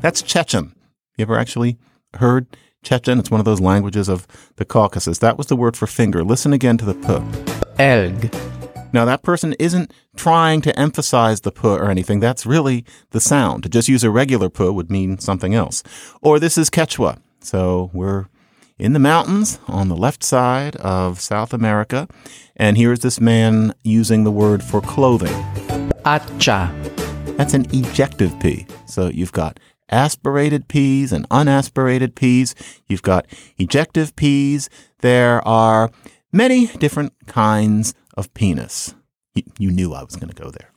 That's 0.00 0.22
Chechen. 0.22 0.72
You 1.16 1.22
ever 1.22 1.36
actually 1.36 1.78
heard 2.14 2.46
Chechen? 2.84 3.18
It's 3.18 3.30
one 3.30 3.40
of 3.40 3.44
those 3.44 3.60
languages 3.60 4.08
of 4.08 4.28
the 4.54 4.64
Caucasus. 4.64 5.18
That 5.18 5.36
was 5.36 5.48
the 5.48 5.56
word 5.56 5.76
for 5.76 5.88
finger. 5.88 6.22
Listen 6.22 6.52
again 6.52 6.78
to 6.78 6.84
the 6.84 6.94
P. 6.94 7.08
Elg. 7.82 8.65
Now, 8.96 9.04
that 9.04 9.22
person 9.22 9.52
isn't 9.58 9.92
trying 10.16 10.62
to 10.62 10.78
emphasize 10.78 11.42
the 11.42 11.52
p 11.52 11.68
or 11.68 11.90
anything. 11.90 12.18
That's 12.18 12.46
really 12.46 12.82
the 13.10 13.20
sound. 13.20 13.62
To 13.64 13.68
just 13.68 13.90
use 13.90 14.02
a 14.02 14.10
regular 14.10 14.48
p 14.48 14.70
would 14.70 14.90
mean 14.90 15.18
something 15.18 15.54
else. 15.54 15.82
Or 16.22 16.40
this 16.40 16.56
is 16.56 16.70
Quechua. 16.70 17.18
So 17.40 17.90
we're 17.92 18.24
in 18.78 18.94
the 18.94 18.98
mountains 18.98 19.58
on 19.68 19.90
the 19.90 19.96
left 19.98 20.24
side 20.24 20.76
of 20.76 21.20
South 21.20 21.52
America. 21.52 22.08
And 22.56 22.78
here's 22.78 23.00
this 23.00 23.20
man 23.20 23.74
using 23.82 24.24
the 24.24 24.30
word 24.30 24.62
for 24.62 24.80
clothing. 24.80 25.34
Acha. 26.06 26.72
That's 27.36 27.52
an 27.52 27.66
ejective 27.66 28.40
P. 28.40 28.66
So 28.86 29.08
you've 29.08 29.32
got 29.32 29.60
aspirated 29.90 30.68
P's 30.68 31.12
and 31.12 31.28
unaspirated 31.28 32.14
P's. 32.14 32.54
You've 32.86 33.02
got 33.02 33.26
ejective 33.58 34.16
P's. 34.16 34.70
There 35.00 35.46
are 35.46 35.90
many 36.32 36.68
different 36.68 37.12
kinds 37.26 37.92
of 38.16 38.32
penis. 38.34 38.94
You, 39.58 39.70
knew 39.70 39.92
I 39.92 40.02
was 40.02 40.16
going 40.16 40.32
to 40.32 40.42
go 40.42 40.50
there. 40.50 40.70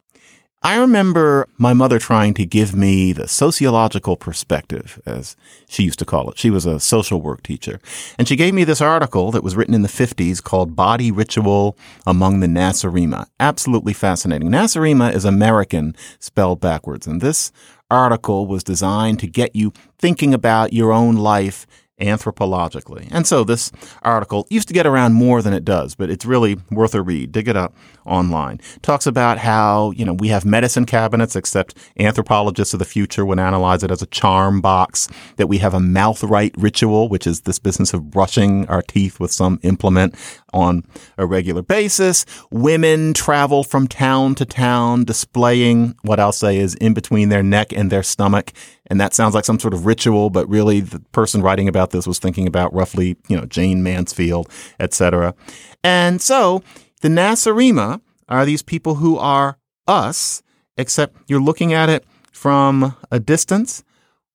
I 0.62 0.78
remember 0.78 1.48
my 1.58 1.72
mother 1.72 2.00
trying 2.00 2.34
to 2.34 2.46
give 2.46 2.76
me 2.76 3.14
the 3.14 3.30
sociological 3.30 4.18
perspective, 4.18 5.00
as 5.06 5.38
she 5.70 5.84
used 5.84 6.00
to 6.00 6.06
call 6.06 6.30
it. 6.30 6.38
She 6.38 6.50
was 6.50 6.66
a 6.66 6.82
social 6.82 7.22
work 7.22 7.44
teacher. 7.44 7.80
And 8.18 8.28
she 8.28 8.36
gave 8.36 8.54
me 8.54 8.66
this 8.66 8.82
article 8.82 9.32
that 9.32 9.44
was 9.44 9.56
written 9.56 9.74
in 9.74 9.84
the 9.84 9.88
50s 9.88 10.44
called 10.44 10.76
Body 10.76 11.12
Ritual 11.12 11.78
Among 12.06 12.42
the 12.42 12.48
Nacirema. 12.48 13.28
Absolutely 13.40 13.94
fascinating. 13.94 14.50
Nacirema 14.50 15.14
is 15.14 15.24
American 15.24 15.96
spelled 16.20 16.60
backwards. 16.60 17.08
And 17.08 17.22
this 17.22 17.54
article 17.90 18.46
was 18.46 18.62
designed 18.62 19.20
to 19.22 19.28
get 19.28 19.56
you 19.56 19.72
thinking 19.98 20.34
about 20.34 20.74
your 20.74 20.92
own 20.92 21.16
life 21.16 21.66
anthropologically. 22.00 23.08
And 23.12 23.28
so 23.28 23.44
this 23.44 23.72
article 24.02 24.48
used 24.50 24.68
to 24.68 24.74
get 24.74 24.88
around 24.88 25.14
more 25.14 25.42
than 25.42 25.54
it 25.54 25.66
does, 25.66 25.96
but 25.96 26.10
it's 26.10 26.26
really 26.26 26.58
worth 26.72 26.96
a 26.96 27.02
read. 27.02 27.32
Dig 27.32 27.48
it 27.48 27.56
up 27.56 27.76
online. 28.06 28.60
Talks 28.82 29.06
about 29.06 29.38
how, 29.38 29.92
you 29.92 30.06
know, 30.06 30.14
we 30.14 30.30
have 30.30 30.46
medicine 30.46 30.86
cabinets, 30.86 31.36
except 31.36 31.76
anthropologists 32.00 32.74
of 32.74 32.80
the 32.80 32.86
future 32.86 33.26
would 33.26 33.40
analyze 33.40 33.84
it 33.84 33.92
as 33.92 34.02
a 34.02 34.08
charm 34.08 34.62
box, 34.62 35.08
that 35.38 35.48
we 35.48 35.60
have 35.60 35.74
a 35.74 35.80
mouth 35.80 36.24
rite 36.24 36.56
ritual, 36.58 37.10
which 37.10 37.28
is 37.28 37.42
this 37.42 37.60
business 37.60 37.94
of 37.94 38.10
brushing 38.10 38.68
our 38.68 38.82
teeth 38.82 39.20
with 39.20 39.32
some 39.32 39.60
implement 39.64 40.16
on 40.54 40.84
a 41.18 41.26
regular 41.26 41.62
basis. 41.62 42.26
Women 42.50 43.14
travel 43.14 43.64
from 43.64 43.88
town 43.88 44.36
to 44.36 44.46
town 44.46 45.04
displaying 45.04 45.96
what 46.02 46.20
I'll 46.20 46.32
say 46.32 46.58
is 46.58 46.76
in 46.76 46.94
between 46.94 47.30
their 47.30 47.44
neck 47.44 47.72
and 47.72 47.92
their 47.92 48.04
stomach. 48.04 48.52
And 48.90 49.00
that 49.00 49.14
sounds 49.14 49.36
like 49.36 49.46
some 49.46 49.60
sort 49.60 49.74
of 49.74 49.86
ritual, 49.86 50.30
but 50.30 50.50
really 50.50 50.80
the 50.80 51.00
person 51.12 51.42
writing 51.42 51.68
about 51.68 51.92
this 51.92 52.08
was 52.08 52.20
thinking 52.20 52.48
about 52.48 52.74
roughly, 52.74 53.18
you 53.28 53.38
know, 53.38 53.46
Jayne 53.46 53.84
Mansfield, 53.84 54.50
etc. 54.80 55.36
And 55.84 56.22
so 56.22 56.64
the 57.02 57.10
Nacirema 57.10 58.02
are 58.28 58.46
these 58.46 58.62
people 58.62 58.96
who 58.96 59.18
are 59.18 59.58
us, 59.88 60.42
except 60.78 61.18
you're 61.28 61.42
looking 61.42 61.74
at 61.74 61.90
it 61.90 62.06
from 62.32 62.96
a 63.12 63.20
distance. 63.20 63.84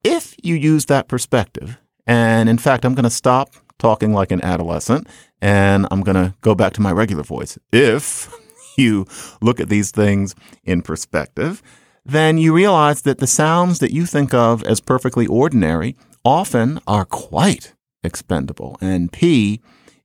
If 0.05 0.37
you 0.43 0.55
use 0.55 0.87
that 0.87 1.09
perspective, 1.09 1.79
and 2.07 2.49
in 2.49 2.59
fact, 2.59 2.85
I'm 2.85 2.95
going 2.95 3.05
to 3.05 3.11
stop 3.11 3.55
talking 3.79 4.13
like 4.13 4.31
an 4.31 4.43
adolescent 4.45 5.09
and 5.41 5.87
I'm 5.91 6.03
going 6.03 6.17
to 6.17 6.35
go 6.41 6.55
back 6.55 6.73
to 6.75 6.81
my 6.81 6.93
regular 6.93 7.23
voice. 7.23 7.59
If 7.73 8.33
you 8.77 9.07
look 9.41 9.61
at 9.61 9.69
these 9.69 9.91
things 9.91 10.35
in 10.65 10.83
perspective, 10.83 11.63
then 12.05 12.39
you 12.39 12.55
realize 12.55 13.03
that 13.03 13.19
the 13.19 13.27
sounds 13.27 13.79
that 13.79 13.93
you 13.93 14.07
think 14.07 14.35
of 14.35 14.63
as 14.65 14.81
perfectly 14.81 15.27
ordinary 15.27 15.97
often 16.25 16.81
are 16.87 17.05
quite 17.05 17.75
expendable. 18.03 18.77
And 18.81 19.13
P 19.13 19.61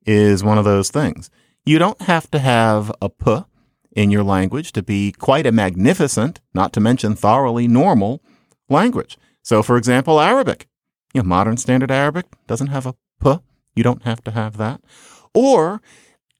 is 0.05 0.43
one 0.43 0.57
of 0.57 0.65
those 0.65 0.89
things. 0.89 1.29
You 1.65 1.79
don't 1.79 2.01
have 2.03 2.31
to 2.31 2.39
have 2.39 2.91
a 3.01 3.09
P 3.09 3.43
in 3.91 4.11
your 4.11 4.23
language 4.23 4.71
to 4.73 4.83
be 4.83 5.11
quite 5.11 5.45
a 5.45 5.51
magnificent, 5.51 6.39
not 6.53 6.73
to 6.73 6.79
mention 6.79 7.15
thoroughly 7.15 7.67
normal 7.67 8.21
language. 8.69 9.17
So, 9.41 9.63
for 9.63 9.77
example, 9.77 10.19
Arabic. 10.19 10.67
You 11.13 11.21
know, 11.21 11.27
modern 11.27 11.57
standard 11.57 11.91
Arabic 11.91 12.27
doesn't 12.47 12.67
have 12.67 12.85
a 12.85 12.93
P. 13.21 13.35
You 13.75 13.83
don't 13.83 14.03
have 14.03 14.23
to 14.25 14.31
have 14.31 14.57
that. 14.57 14.81
Or 15.33 15.81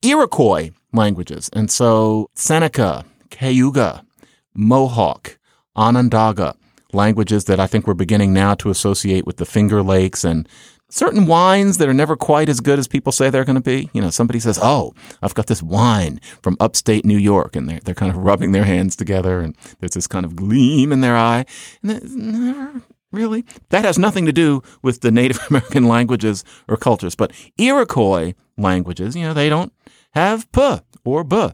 Iroquois 0.02 0.72
languages. 0.94 1.50
And 1.54 1.70
so 1.72 2.30
Seneca, 2.34 3.06
Cayuga, 3.30 4.06
Mohawk, 4.54 5.39
Onondaga, 5.80 6.56
languages 6.92 7.46
that 7.46 7.58
I 7.58 7.66
think 7.66 7.88
we're 7.88 7.94
beginning 7.94 8.34
now 8.34 8.54
to 8.56 8.70
associate 8.70 9.26
with 9.26 9.38
the 9.38 9.46
Finger 9.46 9.82
Lakes 9.82 10.26
and 10.26 10.46
certain 10.90 11.26
wines 11.26 11.78
that 11.78 11.88
are 11.88 11.94
never 11.94 12.18
quite 12.18 12.50
as 12.50 12.60
good 12.60 12.80
as 12.80 12.88
people 12.90 13.14
say 13.14 13.30
they're 13.30 13.46
going 13.46 13.56
to 13.56 13.62
be. 13.62 13.90
You 13.94 14.02
know, 14.02 14.10
somebody 14.10 14.42
says, 14.42 14.60
"Oh, 14.62 14.94
I've 15.22 15.36
got 15.36 15.48
this 15.48 15.64
wine 15.64 16.20
from 16.44 16.58
upstate 16.60 17.06
New 17.06 17.18
York," 17.18 17.56
and 17.56 17.70
they're 17.70 17.80
they're 17.80 17.96
kind 17.96 18.12
of 18.12 18.18
rubbing 18.30 18.52
their 18.52 18.66
hands 18.66 18.98
together, 18.98 19.40
and 19.40 19.56
there's 19.80 19.94
this 19.94 20.06
kind 20.06 20.26
of 20.26 20.36
gleam 20.36 20.92
in 20.92 21.00
their 21.00 21.16
eye, 21.16 21.46
and 21.82 22.04
never 22.14 22.82
really. 23.14 23.46
That 23.70 23.86
has 23.86 23.98
nothing 23.98 24.26
to 24.26 24.34
do 24.34 24.62
with 24.82 25.00
the 25.00 25.12
Native 25.12 25.40
American 25.50 25.88
languages 25.88 26.44
or 26.68 26.76
cultures, 26.76 27.16
but 27.16 27.32
Iroquois 27.58 28.34
languages, 28.58 29.16
you 29.16 29.24
know, 29.24 29.34
they 29.34 29.48
don't 29.48 29.72
have 30.12 30.52
puh 30.52 30.82
or 31.06 31.24
buh. 31.24 31.52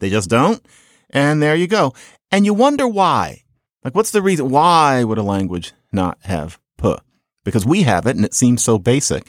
They 0.00 0.10
just 0.10 0.28
don't, 0.28 0.66
and 1.10 1.40
there 1.40 1.54
you 1.54 1.68
go. 1.68 1.92
And 2.32 2.44
you 2.44 2.54
wonder 2.54 2.88
why. 2.88 3.44
Like, 3.84 3.94
what's 3.94 4.10
the 4.10 4.22
reason? 4.22 4.50
Why 4.50 5.04
would 5.04 5.18
a 5.18 5.22
language 5.22 5.72
not 5.92 6.18
have 6.22 6.58
p? 6.80 6.94
Because 7.44 7.64
we 7.64 7.82
have 7.82 8.06
it 8.06 8.16
and 8.16 8.24
it 8.24 8.34
seems 8.34 8.62
so 8.62 8.78
basic. 8.78 9.26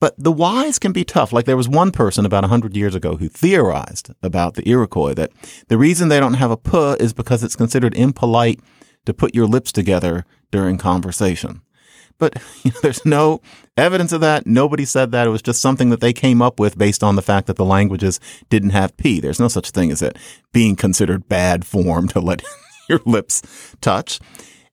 But 0.00 0.14
the 0.16 0.32
whys 0.32 0.78
can 0.78 0.92
be 0.92 1.04
tough. 1.04 1.32
Like 1.32 1.44
there 1.44 1.56
was 1.56 1.68
one 1.68 1.92
person 1.92 2.24
about 2.24 2.42
100 2.42 2.74
years 2.74 2.94
ago 2.94 3.16
who 3.16 3.28
theorized 3.28 4.10
about 4.22 4.54
the 4.54 4.66
Iroquois 4.68 5.14
that 5.14 5.30
the 5.68 5.76
reason 5.76 6.08
they 6.08 6.18
don't 6.18 6.34
have 6.34 6.50
a 6.50 6.56
p 6.56 6.76
is 6.98 7.12
because 7.12 7.44
it's 7.44 7.54
considered 7.54 7.94
impolite 7.94 8.60
to 9.04 9.14
put 9.14 9.34
your 9.34 9.46
lips 9.46 9.72
together 9.72 10.24
during 10.50 10.78
conversation. 10.78 11.60
But 12.18 12.40
you 12.62 12.70
know, 12.70 12.78
there's 12.82 13.04
no 13.04 13.40
evidence 13.76 14.12
of 14.12 14.22
that. 14.22 14.46
Nobody 14.46 14.86
said 14.86 15.12
that. 15.12 15.26
It 15.26 15.30
was 15.30 15.42
just 15.42 15.60
something 15.60 15.90
that 15.90 16.00
they 16.00 16.12
came 16.14 16.40
up 16.40 16.58
with 16.58 16.78
based 16.78 17.02
on 17.02 17.16
the 17.16 17.22
fact 17.22 17.46
that 17.48 17.56
the 17.56 17.64
languages 17.64 18.20
didn't 18.48 18.70
have 18.70 18.96
P. 18.96 19.20
There's 19.20 19.40
no 19.40 19.48
such 19.48 19.70
thing 19.70 19.90
as 19.90 20.02
it 20.02 20.16
being 20.52 20.76
considered 20.76 21.28
bad 21.28 21.66
form 21.66 22.08
to 22.08 22.20
let 22.20 22.42
your 22.90 23.00
lips 23.06 23.42
touch. 23.80 24.20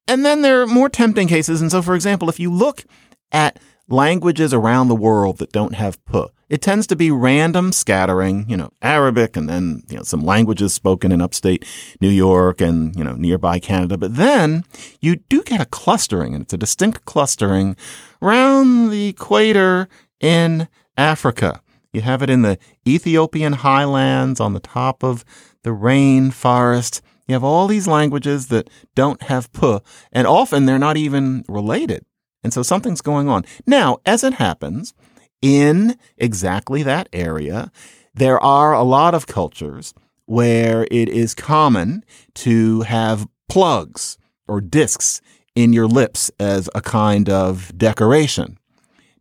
And 0.08 0.26
then 0.26 0.42
there 0.42 0.62
are 0.62 0.68
more 0.68 0.90
tempting 0.90 1.28
cases. 1.28 1.62
And 1.62 1.72
so, 1.72 1.82
for 1.82 1.96
example, 1.96 2.30
if 2.30 2.40
you 2.40 2.52
look 2.52 2.86
at 3.32 3.60
languages 3.90 4.54
around 4.54 4.88
the 4.88 4.96
world 4.96 5.38
that 5.38 5.52
don't 5.52 5.76
have 5.76 6.04
p, 6.06 6.26
it 6.50 6.62
tends 6.62 6.88
to 6.88 6.96
be 6.96 7.12
random 7.12 7.74
scattering, 7.74 8.50
you 8.50 8.56
know, 8.56 8.70
Arabic 8.82 9.36
and 9.36 9.50
then, 9.50 9.84
you 9.90 9.98
know, 9.98 10.04
some 10.04 10.22
languages 10.22 10.74
spoken 10.74 11.12
in 11.12 11.22
upstate 11.22 11.66
New 12.00 12.10
York 12.10 12.62
and, 12.62 12.96
you 12.96 13.04
know, 13.04 13.16
nearby 13.16 13.60
Canada. 13.60 13.98
But 13.98 14.16
then 14.16 14.64
you 15.02 15.18
do 15.18 15.44
get 15.44 15.60
a 15.60 15.66
clustering 15.66 16.34
and 16.34 16.44
it's 16.44 16.54
a 16.54 16.58
distinct 16.58 17.04
clustering 17.06 17.76
around 18.22 18.92
the 18.92 19.10
equator 19.10 19.90
in 20.22 20.70
Africa. 20.98 21.62
You 21.92 22.02
have 22.02 22.22
it 22.22 22.30
in 22.30 22.44
the 22.44 22.58
Ethiopian 22.88 23.54
highlands 23.54 24.40
on 24.40 24.54
the 24.54 24.60
top 24.60 25.04
of 25.04 25.26
the 25.64 25.72
rainforest. 25.72 27.02
You 27.28 27.34
have 27.34 27.44
all 27.44 27.68
these 27.68 27.88
languages 27.88 28.48
that 28.48 28.70
don't 28.96 29.22
have 29.24 29.52
p, 29.52 29.80
and 30.12 30.26
often 30.26 30.66
they're 30.66 30.80
not 30.80 30.98
even 30.98 31.44
related. 31.48 32.06
And 32.44 32.54
so 32.54 32.64
something's 32.64 33.02
going 33.02 33.28
on. 33.28 33.44
Now, 33.66 33.98
as 34.06 34.24
it 34.24 34.36
happens, 34.36 34.94
in 35.42 35.98
exactly 36.18 36.84
that 36.84 37.10
area, 37.12 37.72
there 38.14 38.40
are 38.40 38.74
a 38.74 38.84
lot 38.84 39.14
of 39.14 39.28
cultures 39.28 39.94
where 40.26 40.88
it 40.90 41.10
is 41.10 41.36
common 41.36 42.04
to 42.36 42.82
have 42.82 43.28
plugs 43.50 44.18
or 44.48 44.62
discs 44.62 45.22
in 45.56 45.74
your 45.74 45.88
lips 45.88 46.32
as 46.40 46.70
a 46.74 46.82
kind 46.82 47.30
of 47.30 47.78
decoration. 47.78 48.58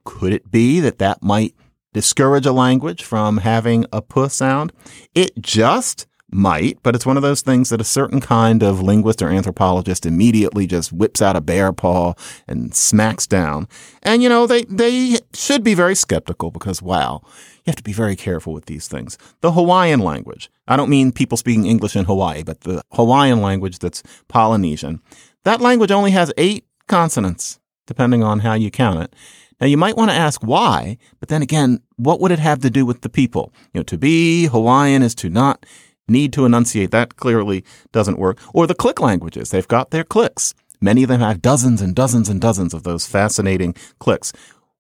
Could 0.05 0.33
it 0.33 0.51
be 0.51 0.81
that 0.81 0.99
that 0.99 1.23
might 1.23 1.55
discourage 1.93 2.47
a 2.47 2.53
language 2.53 3.03
from 3.03 3.39
having 3.39 3.87
a 3.93 4.03
p 4.03 4.29
sound? 4.29 4.73
It 5.15 5.33
just 5.41 6.06
might, 6.31 6.79
but 6.83 6.95
it's 6.95 7.07
one 7.07 7.17
of 7.17 7.23
those 7.23 7.41
things 7.41 7.71
that 7.71 7.81
a 7.81 7.85
certain 7.85 8.21
kind 8.21 8.63
of 8.63 8.83
linguist 8.83 9.23
or 9.23 9.29
anthropologist 9.29 10.05
immediately 10.05 10.67
just 10.67 10.93
whips 10.93 11.23
out 11.23 11.37
a 11.37 11.41
bear 11.41 11.73
paw 11.73 12.15
and 12.49 12.75
smacks 12.75 13.27
down. 13.27 13.69
And 14.03 14.23
you 14.23 14.29
know, 14.29 14.47
they, 14.47 14.63
they 14.65 15.19
should 15.33 15.63
be 15.63 15.75
very 15.75 15.95
skeptical 15.95 16.51
because 16.51 16.83
wow, 16.83 17.21
you 17.25 17.63
have 17.67 17.77
to 17.77 17.83
be 17.83 17.93
very 17.93 18.17
careful 18.17 18.53
with 18.53 18.67
these 18.67 18.89
things. 18.89 19.17
The 19.41 19.53
Hawaiian 19.53 20.01
language. 20.01 20.51
I 20.67 20.77
don't 20.77 20.91
mean 20.91 21.13
people 21.13 21.39
speaking 21.39 21.67
English 21.67 21.95
in 21.95 22.07
Hawaii, 22.07 22.43
but 22.43 22.63
the 22.63 22.83
Hawaiian 22.93 23.41
language 23.41 23.79
that's 23.79 24.03
Polynesian. 24.29 25.01
That 25.45 25.61
language 25.61 25.93
only 25.93 26.11
has 26.11 26.33
eight 26.37 26.67
consonants, 26.89 27.61
depending 27.87 28.25
on 28.25 28.41
how 28.41 28.55
you 28.55 28.71
count 28.71 29.01
it. 29.01 29.15
Now 29.61 29.67
you 29.67 29.77
might 29.77 29.97
want 29.97 30.11
to 30.11 30.17
ask 30.17 30.43
why, 30.43 30.99
but 31.19 31.29
then 31.29 31.41
again, 31.41 31.81
what 31.97 32.21
would 32.21 32.33
it 32.33 32.39
have 32.39 32.59
to 32.61 32.71
do 32.71 32.85
with 32.85 33.01
the 33.01 33.09
people? 33.09 33.53
You 33.73 33.81
know, 33.81 33.85
to 33.85 33.97
be 33.97 34.47
Hawaiian 34.47 35.03
is 35.03 35.15
to 35.17 35.31
not 35.31 35.65
need 36.09 36.33
to 36.35 36.45
enunciate. 36.45 36.91
That 36.91 37.17
clearly 37.17 37.65
doesn't 37.93 38.19
work. 38.19 38.39
Or 38.55 38.67
the 38.67 38.75
click 38.75 39.01
languages. 39.01 39.51
They've 39.51 39.67
got 39.67 39.91
their 39.91 40.05
clicks. 40.05 40.55
Many 40.81 41.03
of 41.03 41.09
them 41.09 41.21
have 41.21 41.43
dozens 41.43 41.81
and 41.81 41.95
dozens 41.95 42.29
and 42.29 42.41
dozens 42.41 42.75
of 42.75 42.83
those 42.83 43.07
fascinating 43.07 43.75
clicks. 43.99 44.33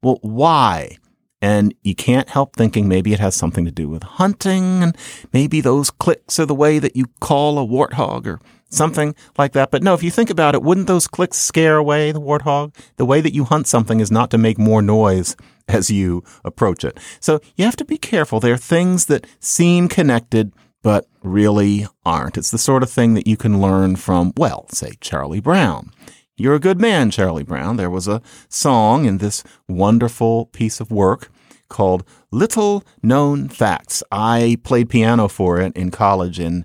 Well, 0.03 0.19
why? 0.23 0.99
And 1.43 1.75
you 1.83 1.95
can't 1.95 2.29
help 2.29 2.57
thinking 2.57 2.89
maybe 2.89 3.13
it 3.13 3.21
has 3.21 3.35
something 3.35 3.65
to 3.65 3.71
do 3.71 3.89
with 3.89 4.03
hunting 4.03 4.83
and 4.83 4.97
maybe 5.33 5.61
those 5.61 5.91
clicks 5.91 6.39
are 6.39 6.47
the 6.47 6.55
way 6.55 6.79
that 6.79 6.97
you 6.97 7.07
call 7.21 7.59
a 7.59 7.67
warthog 7.67 8.27
or 8.27 8.41
something 8.71 9.15
like 9.39 9.53
that. 9.53 9.71
But 9.71 9.83
no, 9.83 9.95
if 9.95 10.03
you 10.03 10.11
think 10.11 10.31
about 10.31 10.55
it, 10.55 10.63
wouldn't 10.63 10.87
those 10.87 11.07
clicks 11.07 11.39
scare 11.39 11.77
away 11.77 12.11
the 12.11 12.21
warthog? 12.21 12.75
The 12.97 13.05
way 13.05 13.21
that 13.21 13.35
you 13.35 13.45
hunt 13.45 13.67
something 13.67 14.01
is 14.01 14.11
not 14.11 14.31
to 14.31 14.39
make 14.39 14.59
more 14.59 14.83
noise 14.83 15.37
as 15.69 15.91
you 15.91 16.25
approach 16.45 16.85
it. 16.85 16.99
So 17.21 17.41
you 17.57 17.65
have 17.65 17.77
to 17.77 17.85
be 17.85 17.99
careful. 17.99 18.41
There 18.41 18.55
are 18.55 18.59
things 18.59 19.07
that 19.07 19.27
seem 19.41 19.89
connected 19.89 20.53
but 20.87 21.09
really 21.25 21.85
aren't. 22.05 22.39
It's 22.39 22.53
the 22.53 22.59
sort 22.59 22.85
of 22.85 22.89
thing 22.89 23.15
that 23.15 23.27
you 23.27 23.37
can 23.37 23.61
learn 23.61 23.97
from, 23.97 24.33
well, 24.37 24.69
say 24.69 24.93
Charlie 25.01 25.41
Brown. 25.41 25.91
You're 26.37 26.55
a 26.55 26.61
good 26.61 26.81
man, 26.81 27.11
Charlie 27.11 27.43
Brown. 27.43 27.77
There 27.77 27.91
was 27.91 28.07
a 28.07 28.23
song 28.49 29.05
in 29.05 29.19
this 29.19 29.43
wonderful 29.67 30.47
piece 30.47 30.79
of 30.79 30.93
work 30.93 31.29
called 31.69 32.05
Little 32.31 32.85
Known 33.03 33.49
Facts. 33.49 34.05
I 34.13 34.59
played 34.63 34.89
piano 34.89 35.27
for 35.27 35.61
it 35.61 35.77
in 35.77 35.91
college 35.91 36.39
in 36.39 36.65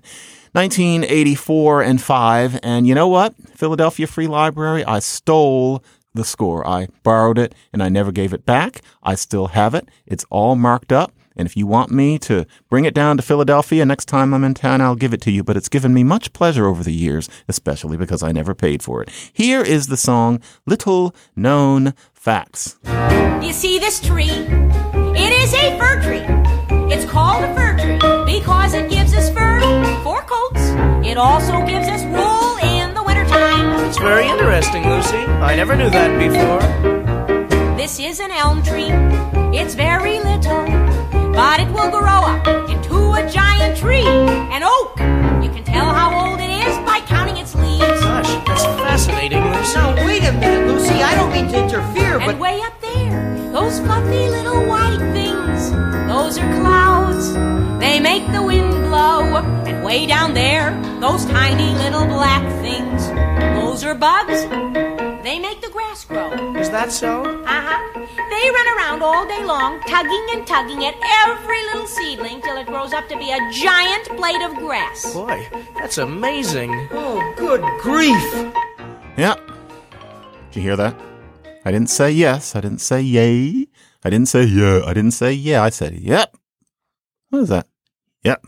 1984 0.52 1.82
and 1.82 2.00
5. 2.00 2.60
And 2.62 2.86
you 2.86 2.94
know 2.94 3.08
what? 3.08 3.34
Philadelphia 3.56 4.06
Free 4.06 4.28
Library, 4.28 4.84
I 4.84 5.00
stole 5.00 5.82
the 6.14 6.24
score. 6.24 6.64
I 6.64 6.86
borrowed 7.02 7.38
it 7.38 7.56
and 7.72 7.82
I 7.82 7.88
never 7.88 8.12
gave 8.12 8.32
it 8.32 8.46
back. 8.46 8.82
I 9.02 9.16
still 9.16 9.48
have 9.48 9.74
it. 9.74 9.88
It's 10.06 10.24
all 10.30 10.54
marked 10.54 10.92
up. 10.92 11.12
And 11.36 11.46
if 11.46 11.56
you 11.56 11.66
want 11.66 11.90
me 11.90 12.18
to 12.20 12.46
bring 12.68 12.84
it 12.84 12.94
down 12.94 13.16
to 13.16 13.22
Philadelphia 13.22 13.84
next 13.84 14.06
time 14.06 14.34
I'm 14.34 14.44
in 14.44 14.54
town, 14.54 14.80
I'll 14.80 14.94
give 14.94 15.14
it 15.14 15.20
to 15.22 15.30
you. 15.30 15.42
But 15.42 15.56
it's 15.56 15.68
given 15.68 15.94
me 15.94 16.04
much 16.04 16.32
pleasure 16.32 16.66
over 16.66 16.82
the 16.82 16.92
years, 16.92 17.28
especially 17.48 17.96
because 17.96 18.22
I 18.22 18.32
never 18.32 18.54
paid 18.54 18.82
for 18.82 19.02
it. 19.02 19.10
Here 19.32 19.62
is 19.62 19.86
the 19.86 19.96
song 19.96 20.40
Little 20.66 21.14
Known 21.36 21.94
Facts. 22.12 22.78
You 23.42 23.52
see 23.52 23.78
this 23.78 24.00
tree? 24.00 24.30
It 24.30 25.32
is 25.32 25.52
a 25.54 25.76
fir 25.78 26.02
tree. 26.02 26.24
It's 26.92 27.10
called 27.10 27.44
a 27.44 27.54
fir 27.54 27.76
tree 27.78 27.98
because 28.24 28.74
it 28.74 28.90
gives 28.90 29.14
us 29.14 29.30
fur, 29.30 29.60
for 30.02 30.22
coats. 30.22 30.60
It 31.06 31.16
also 31.16 31.64
gives 31.66 31.88
us 31.88 32.02
wool 32.04 32.56
in 32.58 32.94
the 32.94 33.02
wintertime. 33.02 33.86
It's 33.86 33.98
very 33.98 34.28
interesting, 34.28 34.88
Lucy. 34.88 35.16
I 35.16 35.56
never 35.56 35.74
knew 35.76 35.90
that 35.90 36.18
before. 36.18 37.76
This 37.76 37.98
is 37.98 38.20
an 38.20 38.30
elm 38.30 38.62
tree. 38.62 38.90
It's 39.58 39.74
very 39.74 40.18
little, 40.20 40.64
but 40.64 40.70
it 40.70 40.81
will 41.72 41.90
grow 41.90 42.20
up 42.32 42.46
into 42.68 43.12
a 43.12 43.28
giant 43.30 43.76
tree. 43.78 44.06
An 44.06 44.62
oak. 44.62 44.98
You 45.42 45.50
can 45.50 45.64
tell 45.64 45.86
how 45.86 46.28
old 46.28 46.40
it 46.40 46.50
is 46.50 46.76
by 46.86 47.00
counting 47.06 47.38
its 47.38 47.54
leaves. 47.54 48.00
Gosh, 48.00 48.28
that's 48.46 48.64
fascinating, 48.64 49.42
Lucy. 49.42 49.74
Now, 49.74 50.06
wait 50.06 50.22
a 50.24 50.32
minute, 50.32 50.68
Lucy. 50.68 51.02
I 51.02 51.14
don't 51.14 51.32
mean 51.32 51.48
to 51.48 51.62
interfere, 51.62 52.18
but 52.18 52.30
And 52.30 52.40
way 52.40 52.60
up 52.60 52.78
there, 52.80 53.52
those 53.52 53.80
fluffy 53.80 54.28
little 54.28 54.66
white 54.66 55.02
things, 55.12 55.70
those 56.08 56.38
are 56.38 56.60
clouds. 56.60 57.32
They 57.80 58.00
make 58.00 58.30
the 58.32 58.42
wind 58.42 58.72
blow. 58.88 59.36
And 59.66 59.82
way 59.82 60.06
down 60.06 60.34
there, 60.34 60.70
those 61.00 61.24
tiny 61.24 61.72
little 61.82 62.06
black 62.06 62.44
things, 62.62 63.08
those 63.58 63.82
are 63.84 63.94
bugs. 63.94 64.91
They 65.22 65.38
make 65.38 65.60
the 65.60 65.70
grass 65.70 66.04
grow. 66.04 66.32
Is 66.56 66.68
that 66.70 66.90
so? 66.90 67.22
Uh-huh. 67.22 67.78
They 67.94 68.50
run 68.50 68.76
around 68.76 69.02
all 69.02 69.24
day 69.26 69.44
long, 69.44 69.80
tugging 69.82 70.26
and 70.32 70.44
tugging 70.44 70.84
at 70.84 70.96
every 71.24 71.62
little 71.66 71.86
seedling 71.86 72.42
till 72.42 72.56
it 72.56 72.66
grows 72.66 72.92
up 72.92 73.08
to 73.08 73.16
be 73.16 73.30
a 73.30 73.38
giant 73.52 74.08
blade 74.16 74.42
of 74.42 74.56
grass. 74.56 75.14
Boy, 75.14 75.48
that's 75.76 75.98
amazing. 75.98 76.72
oh, 76.90 77.34
good 77.36 77.62
grief! 77.80 78.52
Yeah. 79.16 79.36
Did 80.50 80.56
you 80.56 80.62
hear 80.62 80.76
that? 80.76 81.00
I 81.64 81.70
didn't 81.70 81.90
say 81.90 82.10
yes. 82.10 82.56
I 82.56 82.60
didn't 82.60 82.80
say 82.80 83.00
yay. 83.00 83.68
I 84.02 84.10
didn't 84.10 84.26
say 84.26 84.42
yeah. 84.42 84.80
I 84.84 84.92
didn't 84.92 85.12
say 85.12 85.32
yeah. 85.32 85.62
I 85.62 85.70
said 85.70 85.94
yep. 85.94 86.36
What 87.30 87.42
is 87.42 87.48
that? 87.48 87.68
Yep. 88.24 88.44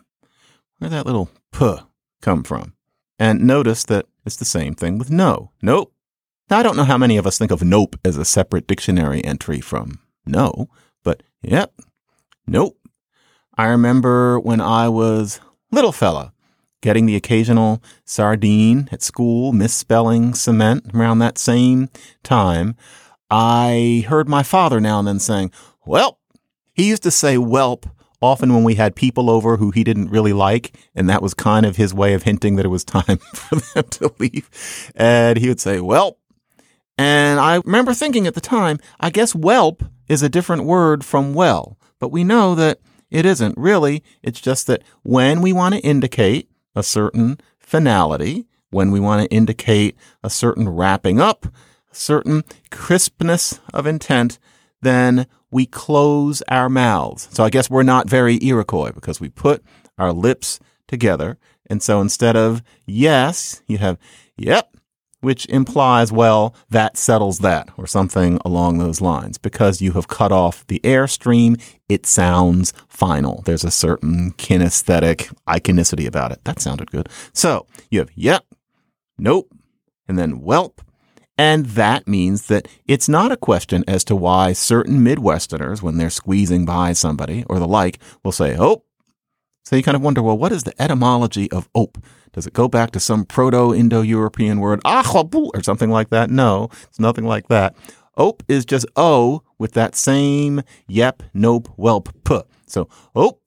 Where'd 0.78 0.92
that 0.92 1.06
little 1.06 1.30
puh 1.52 1.86
come 2.20 2.42
from? 2.42 2.74
And 3.16 3.46
notice 3.46 3.84
that 3.84 4.06
it's 4.26 4.36
the 4.36 4.44
same 4.44 4.74
thing 4.74 4.98
with 4.98 5.10
no. 5.10 5.52
Nope. 5.62 5.93
Now, 6.50 6.58
I 6.58 6.62
don't 6.62 6.76
know 6.76 6.84
how 6.84 6.98
many 6.98 7.16
of 7.16 7.26
us 7.26 7.38
think 7.38 7.50
of 7.50 7.62
nope 7.62 7.96
as 8.04 8.16
a 8.16 8.24
separate 8.24 8.66
dictionary 8.66 9.24
entry 9.24 9.60
from 9.60 10.00
no, 10.26 10.68
but 11.02 11.22
yep. 11.42 11.72
Nope. 12.46 12.78
I 13.56 13.66
remember 13.66 14.38
when 14.38 14.60
I 14.60 14.88
was 14.88 15.40
little 15.70 15.92
fella 15.92 16.32
getting 16.82 17.06
the 17.06 17.16
occasional 17.16 17.82
sardine 18.04 18.90
at 18.92 19.02
school, 19.02 19.52
misspelling 19.52 20.34
cement 20.34 20.84
around 20.94 21.18
that 21.18 21.38
same 21.38 21.88
time. 22.22 22.76
I 23.30 24.04
heard 24.06 24.28
my 24.28 24.42
father 24.42 24.80
now 24.80 24.98
and 24.98 25.08
then 25.08 25.18
saying, 25.18 25.50
Well, 25.86 26.18
he 26.74 26.88
used 26.88 27.02
to 27.04 27.10
say 27.10 27.36
whelp 27.36 27.86
often 28.20 28.54
when 28.54 28.64
we 28.64 28.74
had 28.74 28.96
people 28.96 29.30
over 29.30 29.56
who 29.56 29.70
he 29.70 29.84
didn't 29.84 30.10
really 30.10 30.32
like, 30.32 30.76
and 30.94 31.08
that 31.08 31.22
was 31.22 31.34
kind 31.34 31.64
of 31.64 31.76
his 31.76 31.94
way 31.94 32.14
of 32.14 32.22
hinting 32.24 32.56
that 32.56 32.66
it 32.66 32.68
was 32.68 32.84
time 32.84 33.18
for 33.34 33.56
them 33.56 33.84
to 33.90 34.12
leave. 34.18 34.92
And 34.94 35.38
he 35.38 35.48
would 35.48 35.60
say, 35.60 35.78
Welp. 35.78 36.16
And 36.96 37.40
I 37.40 37.60
remember 37.64 37.94
thinking 37.94 38.26
at 38.26 38.34
the 38.34 38.40
time, 38.40 38.78
I 39.00 39.10
guess 39.10 39.32
whelp 39.32 39.82
is 40.08 40.22
a 40.22 40.28
different 40.28 40.64
word 40.64 41.04
from 41.04 41.34
well, 41.34 41.78
but 41.98 42.12
we 42.12 42.24
know 42.24 42.54
that 42.54 42.78
it 43.10 43.26
isn't 43.26 43.56
really. 43.56 44.02
It's 44.22 44.40
just 44.40 44.66
that 44.66 44.82
when 45.02 45.40
we 45.40 45.52
want 45.52 45.74
to 45.74 45.80
indicate 45.80 46.48
a 46.74 46.82
certain 46.82 47.38
finality, 47.58 48.46
when 48.70 48.90
we 48.90 49.00
want 49.00 49.22
to 49.22 49.34
indicate 49.34 49.96
a 50.22 50.30
certain 50.30 50.68
wrapping 50.68 51.20
up, 51.20 51.46
a 51.46 51.94
certain 51.94 52.42
crispness 52.70 53.60
of 53.72 53.86
intent, 53.86 54.38
then 54.82 55.26
we 55.50 55.66
close 55.66 56.42
our 56.48 56.68
mouths. 56.68 57.28
So 57.32 57.44
I 57.44 57.50
guess 57.50 57.70
we're 57.70 57.84
not 57.84 58.08
very 58.08 58.38
Iroquois 58.42 58.90
because 58.92 59.20
we 59.20 59.28
put 59.28 59.62
our 59.98 60.12
lips 60.12 60.58
together. 60.88 61.38
And 61.70 61.82
so 61.82 62.00
instead 62.00 62.36
of 62.36 62.62
yes, 62.84 63.62
you 63.66 63.78
have 63.78 63.98
yep, 64.36 64.73
which 65.24 65.46
implies, 65.46 66.12
well, 66.12 66.54
that 66.70 66.96
settles 66.96 67.38
that 67.38 67.68
or 67.76 67.86
something 67.86 68.38
along 68.44 68.78
those 68.78 69.00
lines. 69.00 69.38
Because 69.38 69.82
you 69.82 69.92
have 69.92 70.06
cut 70.06 70.30
off 70.30 70.66
the 70.66 70.80
airstream, 70.84 71.60
it 71.88 72.06
sounds 72.06 72.72
final. 72.86 73.42
There's 73.44 73.64
a 73.64 73.70
certain 73.70 74.32
kinesthetic 74.32 75.34
iconicity 75.48 76.06
about 76.06 76.30
it. 76.30 76.44
That 76.44 76.60
sounded 76.60 76.90
good. 76.90 77.08
So 77.32 77.66
you 77.90 77.98
have 78.00 78.10
yep, 78.14 78.44
nope, 79.18 79.50
and 80.06 80.18
then 80.18 80.42
whelp. 80.42 80.80
And 81.36 81.66
that 81.66 82.06
means 82.06 82.46
that 82.46 82.68
it's 82.86 83.08
not 83.08 83.32
a 83.32 83.36
question 83.36 83.82
as 83.88 84.04
to 84.04 84.14
why 84.14 84.52
certain 84.52 85.00
Midwesterners, 85.00 85.82
when 85.82 85.98
they're 85.98 86.10
squeezing 86.10 86.64
by 86.64 86.92
somebody 86.92 87.44
or 87.48 87.58
the 87.58 87.66
like, 87.66 87.98
will 88.22 88.32
say, 88.32 88.56
oh. 88.56 88.84
So 89.64 89.76
you 89.76 89.82
kind 89.82 89.96
of 89.96 90.02
wonder, 90.02 90.22
well, 90.22 90.38
what 90.38 90.52
is 90.52 90.64
the 90.64 90.80
etymology 90.80 91.50
of 91.50 91.68
ope? 91.74 91.98
Does 92.34 92.46
it 92.48 92.52
go 92.52 92.68
back 92.68 92.90
to 92.90 93.00
some 93.00 93.24
Proto-Indo-European 93.24 94.58
word, 94.58 94.82
achabu, 94.82 95.50
or 95.54 95.62
something 95.62 95.88
like 95.88 96.10
that? 96.10 96.30
No, 96.30 96.68
it's 96.82 96.98
nothing 96.98 97.24
like 97.24 97.46
that. 97.48 97.76
Ope 98.16 98.42
is 98.48 98.64
just 98.64 98.86
O 98.96 99.42
with 99.58 99.72
that 99.72 99.94
same 99.94 100.62
yep, 100.88 101.22
nope, 101.32 101.68
whelp, 101.76 102.12
p. 102.24 102.40
So 102.66 102.88
ope, 103.14 103.40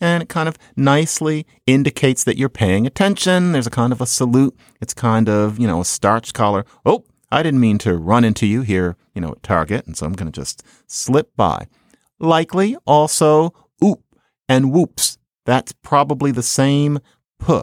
and 0.00 0.22
it 0.22 0.30
kind 0.30 0.48
of 0.48 0.56
nicely 0.74 1.46
indicates 1.66 2.24
that 2.24 2.38
you're 2.38 2.48
paying 2.48 2.86
attention. 2.86 3.52
There's 3.52 3.66
a 3.66 3.70
kind 3.70 3.92
of 3.92 4.00
a 4.00 4.06
salute. 4.06 4.56
It's 4.80 4.94
kind 4.94 5.28
of, 5.28 5.58
you 5.58 5.66
know, 5.66 5.82
a 5.82 5.84
starch 5.84 6.32
collar. 6.32 6.64
Oh, 6.86 7.04
I 7.30 7.42
didn't 7.42 7.60
mean 7.60 7.78
to 7.78 7.96
run 7.96 8.24
into 8.24 8.46
you 8.46 8.62
here, 8.62 8.96
you 9.14 9.20
know, 9.20 9.32
at 9.32 9.42
Target, 9.42 9.86
and 9.86 9.96
so 9.96 10.06
I'm 10.06 10.14
going 10.14 10.32
to 10.32 10.40
just 10.40 10.64
slip 10.86 11.36
by. 11.36 11.66
Likely 12.18 12.76
also 12.86 13.52
oop 13.84 14.02
and 14.48 14.72
whoops. 14.72 15.18
That's 15.44 15.72
probably 15.72 16.32
the 16.32 16.42
same 16.42 17.00
p. 17.38 17.60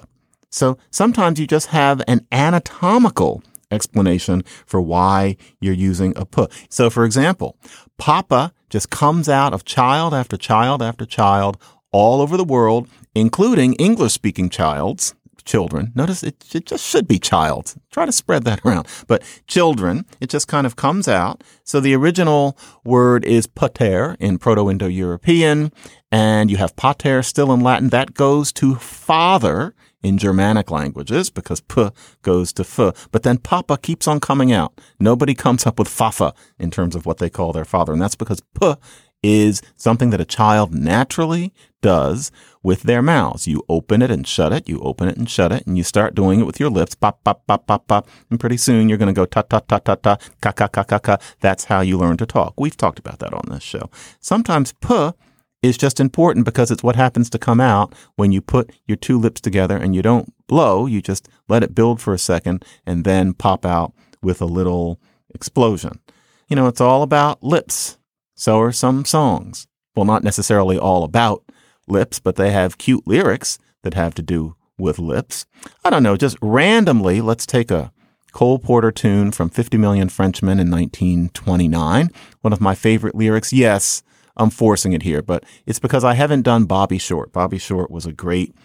So 0.49 0.77
sometimes 0.91 1.39
you 1.39 1.47
just 1.47 1.67
have 1.67 2.01
an 2.07 2.25
anatomical 2.31 3.43
explanation 3.69 4.43
for 4.65 4.79
why 4.81 5.35
you're 5.59 5.73
using 5.73 6.13
a 6.15 6.25
p. 6.25 6.45
So 6.69 6.89
for 6.89 7.05
example, 7.05 7.57
Papa 7.97 8.53
just 8.69 8.89
comes 8.89 9.27
out 9.27 9.53
of 9.53 9.65
child 9.65 10.13
after 10.13 10.37
child 10.37 10.81
after 10.81 11.05
child 11.05 11.57
all 11.91 12.21
over 12.21 12.37
the 12.37 12.43
world, 12.43 12.87
including 13.15 13.73
English 13.73 14.13
speaking 14.13 14.49
childs, 14.49 15.15
children. 15.47 15.91
Notice 15.95 16.23
it, 16.23 16.45
it 16.53 16.65
just 16.65 16.85
should 16.85 17.07
be 17.07 17.19
child. 17.19 17.75
Try 17.91 18.05
to 18.05 18.11
spread 18.11 18.43
that 18.43 18.63
around. 18.65 18.87
But 19.07 19.23
children, 19.47 20.05
it 20.19 20.29
just 20.29 20.47
kind 20.47 20.67
of 20.67 20.75
comes 20.75 21.07
out. 21.07 21.43
So 21.63 21.79
the 21.79 21.95
original 21.95 22.57
word 22.83 23.25
is 23.25 23.47
pater 23.47 24.15
in 24.19 24.37
Proto-Indo-European, 24.37 25.71
and 26.11 26.51
you 26.51 26.57
have 26.57 26.75
pater 26.75 27.23
still 27.23 27.51
in 27.53 27.61
Latin. 27.61 27.89
That 27.89 28.13
goes 28.13 28.51
to 28.53 28.75
father 28.75 29.73
in 30.03 30.17
Germanic 30.17 30.71
languages 30.71 31.29
because 31.29 31.61
p 31.61 31.89
goes 32.21 32.53
to 32.53 32.63
f. 32.63 33.09
But 33.11 33.23
then 33.23 33.37
papa 33.37 33.77
keeps 33.77 34.07
on 34.07 34.19
coming 34.19 34.51
out. 34.51 34.79
Nobody 34.99 35.33
comes 35.33 35.65
up 35.65 35.79
with 35.79 35.87
fafa 35.87 36.33
in 36.59 36.71
terms 36.71 36.95
of 36.95 37.05
what 37.05 37.17
they 37.17 37.29
call 37.29 37.53
their 37.53 37.65
father. 37.65 37.93
And 37.93 38.01
that's 38.01 38.15
because 38.15 38.41
p 38.59 38.75
is 39.23 39.61
something 39.75 40.11
that 40.11 40.21
a 40.21 40.25
child 40.25 40.73
naturally 40.73 41.51
does 41.81 42.31
with 42.61 42.83
their 42.83 43.01
mouths. 43.01 43.47
You 43.47 43.63
open 43.67 44.01
it 44.01 44.11
and 44.11 44.27
shut 44.27 44.53
it, 44.53 44.69
you 44.69 44.79
open 44.81 45.07
it 45.07 45.17
and 45.17 45.29
shut 45.29 45.51
it, 45.51 45.65
and 45.65 45.77
you 45.77 45.83
start 45.83 46.15
doing 46.15 46.39
it 46.39 46.45
with 46.45 46.59
your 46.59 46.69
lips, 46.69 46.95
pop, 46.95 47.23
pop, 47.23 47.45
pop, 47.47 47.65
pop, 47.65 47.87
pop. 47.87 48.07
And 48.29 48.39
pretty 48.39 48.57
soon 48.57 48.89
you're 48.89 48.97
going 48.97 49.13
to 49.13 49.19
go 49.19 49.25
ta, 49.25 49.41
ta, 49.41 49.59
ta, 49.59 49.79
ta, 49.79 49.95
ta, 49.95 50.17
ka, 50.41 50.51
ka, 50.51 50.67
ka, 50.67 50.83
ka, 50.83 50.99
ka. 50.99 51.17
That's 51.39 51.65
how 51.65 51.81
you 51.81 51.97
learn 51.97 52.17
to 52.17 52.25
talk. 52.25 52.53
We've 52.57 52.77
talked 52.77 52.99
about 52.99 53.19
that 53.19 53.33
on 53.33 53.45
this 53.49 53.63
show. 53.63 53.89
Sometimes 54.19 54.73
p 54.73 55.11
is 55.61 55.77
just 55.77 55.99
important 55.99 56.45
because 56.45 56.71
it's 56.71 56.83
what 56.83 56.95
happens 56.95 57.29
to 57.29 57.39
come 57.39 57.59
out 57.59 57.93
when 58.15 58.31
you 58.31 58.41
put 58.41 58.71
your 58.85 58.95
two 58.95 59.17
lips 59.17 59.41
together 59.41 59.77
and 59.77 59.95
you 59.95 60.01
don't 60.01 60.33
blow, 60.47 60.85
you 60.85 61.01
just 61.01 61.27
let 61.47 61.63
it 61.63 61.75
build 61.75 61.99
for 61.99 62.13
a 62.13 62.19
second 62.19 62.63
and 62.85 63.03
then 63.03 63.33
pop 63.33 63.65
out 63.65 63.93
with 64.21 64.41
a 64.41 64.45
little 64.45 64.99
explosion. 65.33 65.99
You 66.47 66.55
know, 66.55 66.67
it's 66.67 66.81
all 66.81 67.03
about 67.03 67.43
lips. 67.43 67.97
So 68.35 68.59
are 68.61 68.71
some 68.71 69.03
songs. 69.03 69.67
Well, 69.95 70.05
not 70.05 70.23
necessarily 70.23 70.77
all 70.77 71.03
about 71.03 71.43
lips, 71.87 72.19
but 72.19 72.35
they 72.35 72.51
have 72.51 72.77
cute 72.77 73.07
lyrics 73.07 73.57
that 73.83 73.95
have 73.95 74.13
to 74.15 74.21
do 74.21 74.55
with 74.77 74.99
lips. 74.99 75.45
I 75.83 75.89
don't 75.89 76.03
know, 76.03 76.15
just 76.15 76.37
randomly, 76.41 77.19
let's 77.19 77.45
take 77.45 77.71
a 77.71 77.91
Cole 78.31 78.59
Porter 78.59 78.91
tune 78.91 79.31
from 79.31 79.49
50 79.49 79.77
Million 79.77 80.09
Frenchmen 80.09 80.59
in 80.59 80.69
1929. 80.69 82.11
One 82.41 82.53
of 82.53 82.61
my 82.61 82.75
favorite 82.75 83.15
lyrics. 83.15 83.51
Yes, 83.51 84.03
I'm 84.37 84.49
forcing 84.49 84.93
it 84.93 85.03
here, 85.03 85.21
but 85.21 85.43
it's 85.65 85.79
because 85.79 86.03
I 86.03 86.13
haven't 86.13 86.43
done 86.43 86.65
Bobby 86.65 86.97
Short. 86.97 87.33
Bobby 87.33 87.57
Short 87.57 87.91
was 87.91 88.05
a 88.05 88.13
great 88.13 88.55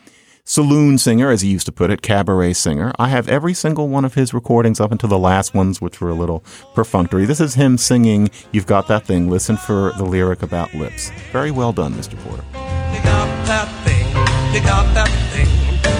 saloon 0.44 0.98
singer, 0.98 1.30
as 1.30 1.42
he 1.42 1.48
used 1.50 1.66
to 1.66 1.72
put 1.72 1.90
it, 1.90 2.02
cabaret 2.02 2.52
singer. 2.52 2.92
I 2.98 3.08
have 3.08 3.28
every 3.28 3.54
single 3.54 3.88
one 3.88 4.04
of 4.04 4.14
his 4.14 4.34
recordings 4.34 4.80
up 4.80 4.92
until 4.92 5.08
the 5.08 5.18
last 5.18 5.54
ones, 5.54 5.80
which 5.80 6.00
were 6.00 6.10
a 6.10 6.14
little 6.14 6.44
perfunctory. 6.74 7.24
This 7.24 7.40
is 7.40 7.54
him 7.54 7.78
singing 7.78 8.30
You've 8.50 8.66
Got 8.66 8.88
That 8.88 9.06
Thing. 9.06 9.30
Listen 9.30 9.56
for 9.56 9.92
the 9.96 10.04
lyric 10.04 10.42
about 10.42 10.74
lips. 10.74 11.10
Very 11.30 11.50
well 11.50 11.72
done, 11.72 11.94
Mr. 11.94 12.18
Porter. 12.24 12.44
You 12.52 13.02
got 13.02 13.28
that 13.46 13.68
thing, 13.84 14.06
you 14.54 14.60
got 14.66 14.92
that 14.94 15.08
thing, 15.32 15.48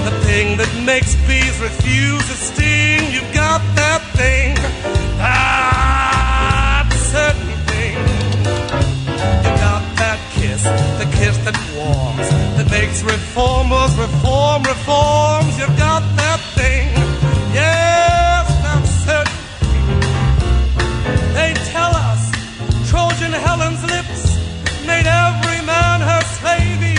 the 0.05 0.19
thing 0.27 0.57
that 0.59 0.85
makes 0.85 1.15
bees 1.27 1.59
refuse 1.61 2.27
to 2.27 2.35
sting. 2.35 3.13
You 3.13 3.21
got 3.33 3.61
that 3.77 4.03
thing, 4.17 4.57
reformers 13.03 13.97
reform 13.99 14.63
reforms, 14.63 15.59
you've 15.59 15.77
got 15.77 16.03
that 16.17 16.41
thing, 16.55 16.89
yes, 17.53 18.47
that 18.63 18.83
certain 19.07 19.41
thing. 19.61 19.99
They 21.35 21.55
tell 21.71 21.93
us 21.95 22.31
Trojan 22.89 23.33
Helen's 23.33 23.83
lips 23.85 24.37
made 24.87 25.07
every 25.07 25.65
man 25.67 26.01
her 26.01 26.23
slavey. 26.39 26.99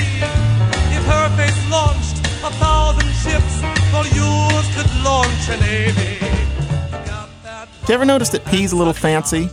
If 0.91 1.03
her 1.05 1.29
face 1.37 1.71
launched 1.71 2.17
a 2.43 2.51
thousand 2.59 3.09
ships, 3.23 3.61
well, 3.91 4.07
yours 4.07 4.67
could 4.75 4.91
launch 5.03 5.49
a 5.49 5.57
navy. 5.61 6.19
Did 7.81 7.89
you 7.89 7.95
ever 7.95 8.05
notice 8.05 8.29
that 8.29 8.45
P's 8.45 8.71
a 8.71 8.75
little 8.75 8.93
fancy? 8.93 9.49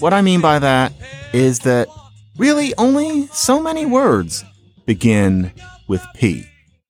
What 0.00 0.12
I 0.12 0.22
mean 0.22 0.40
by 0.40 0.58
that 0.58 0.92
is 1.32 1.60
that 1.60 1.88
really 2.36 2.74
only 2.76 3.26
so 3.28 3.60
many 3.60 3.84
words 3.84 4.44
begin 4.88 5.52
with 5.86 6.02
P. 6.14 6.46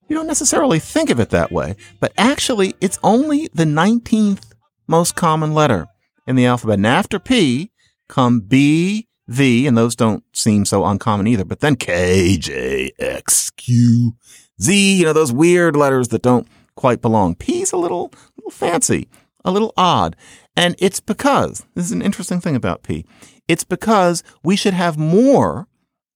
You 0.06 0.14
don't 0.14 0.28
necessarily 0.28 0.78
think 0.78 1.10
of 1.10 1.18
it 1.18 1.30
that 1.30 1.50
way, 1.50 1.74
but 1.98 2.12
actually 2.16 2.74
it's 2.80 2.96
only 3.02 3.48
the 3.52 3.64
19th 3.64 4.52
most 4.86 5.16
common 5.16 5.52
letter 5.52 5.88
in 6.24 6.36
the 6.36 6.46
alphabet. 6.46 6.78
And 6.78 6.86
after 6.86 7.18
P 7.18 7.72
come 8.08 8.38
B, 8.38 9.08
V, 9.26 9.66
and 9.66 9.76
those 9.76 9.96
don't 9.96 10.22
seem 10.32 10.64
so 10.64 10.86
uncommon 10.86 11.26
either, 11.26 11.44
but 11.44 11.58
then 11.58 11.74
K, 11.74 12.36
J, 12.36 12.92
X, 13.00 13.50
Q, 13.50 14.14
Z, 14.62 14.98
you 14.98 15.04
know, 15.04 15.12
those 15.12 15.32
weird 15.32 15.74
letters 15.74 16.08
that 16.08 16.22
don't 16.22 16.46
quite 16.76 17.02
belong. 17.02 17.34
P's 17.34 17.72
a 17.72 17.76
little, 17.76 18.12
little 18.36 18.52
fancy, 18.52 19.08
a 19.44 19.50
little 19.50 19.74
odd. 19.76 20.14
And 20.56 20.76
it's 20.78 21.00
because, 21.00 21.66
this 21.74 21.86
is 21.86 21.92
an 21.92 22.02
interesting 22.02 22.40
thing 22.40 22.54
about 22.54 22.84
P, 22.84 23.04
it's 23.48 23.64
because 23.64 24.22
we 24.44 24.54
should 24.54 24.74
have 24.74 24.96
more 24.96 25.67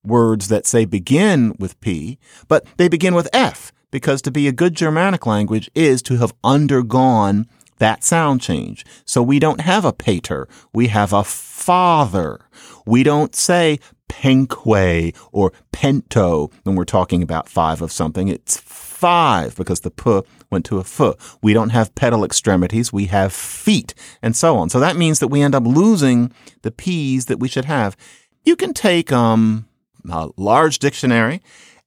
words 0.04 0.48
that 0.48 0.66
say 0.66 0.84
begin 0.84 1.54
with 1.58 1.80
P, 1.80 2.18
but 2.48 2.66
they 2.76 2.88
begin 2.88 3.14
with 3.14 3.28
F, 3.32 3.72
because 3.90 4.22
to 4.22 4.30
be 4.30 4.48
a 4.48 4.52
good 4.52 4.74
Germanic 4.74 5.26
language 5.26 5.70
is 5.74 6.02
to 6.02 6.16
have 6.16 6.34
undergone 6.42 7.46
that 7.78 8.04
sound 8.04 8.40
change. 8.40 8.84
So 9.04 9.22
we 9.22 9.38
don't 9.38 9.60
have 9.60 9.84
a 9.84 9.92
pater. 9.92 10.48
We 10.72 10.88
have 10.88 11.12
a 11.12 11.24
father. 11.24 12.40
We 12.86 13.02
don't 13.02 13.34
say 13.34 13.78
penque 14.08 15.16
or 15.32 15.52
pento 15.72 16.52
when 16.62 16.76
we're 16.76 16.84
talking 16.84 17.22
about 17.22 17.48
five 17.48 17.82
of 17.82 17.90
something. 17.90 18.28
It's 18.28 18.56
five 18.56 19.56
because 19.56 19.80
the 19.80 19.90
p 19.90 20.20
went 20.50 20.64
to 20.66 20.78
a 20.78 20.82
f. 20.82 21.38
We 21.42 21.52
don't 21.52 21.70
have 21.70 21.94
pedal 21.94 22.24
extremities. 22.24 22.92
We 22.92 23.06
have 23.06 23.32
feet 23.32 23.94
and 24.22 24.36
so 24.36 24.56
on. 24.58 24.68
So 24.68 24.78
that 24.78 24.96
means 24.96 25.18
that 25.18 25.28
we 25.28 25.42
end 25.42 25.54
up 25.54 25.66
losing 25.66 26.32
the 26.62 26.70
p's 26.70 27.26
that 27.26 27.40
we 27.40 27.48
should 27.48 27.64
have. 27.64 27.96
You 28.44 28.54
can 28.54 28.74
take 28.74 29.10
um, 29.12 29.66
a 30.10 30.28
large 30.36 30.78
dictionary 30.78 31.42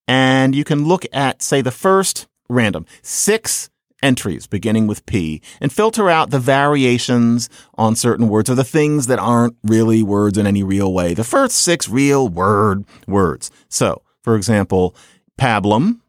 and 0.07 0.53
you 0.55 0.63
can 0.63 0.85
look 0.85 1.05
at, 1.11 1.41
say, 1.41 1.61
the 1.61 1.71
first 1.71 2.27
random 2.49 2.85
six 3.01 3.69
entries 4.03 4.45
beginning 4.45 4.85
with 4.85 5.05
P 5.05 5.41
and 5.59 5.73
filter 5.73 6.09
out 6.09 6.29
the 6.29 6.39
variations 6.39 7.49
on 7.75 7.95
certain 7.95 8.29
words 8.29 8.49
or 8.49 8.55
the 8.55 8.63
things 8.63 9.07
that 9.07 9.19
aren't 9.19 9.55
really 9.63 10.03
words 10.03 10.37
in 10.37 10.45
any 10.45 10.63
real 10.63 10.93
way. 10.93 11.13
The 11.13 11.23
first 11.23 11.55
six 11.55 11.89
real 11.89 12.27
word 12.27 12.85
words. 13.07 13.49
So, 13.67 14.03
for 14.21 14.35
example, 14.35 14.95
pablum, 15.39 16.01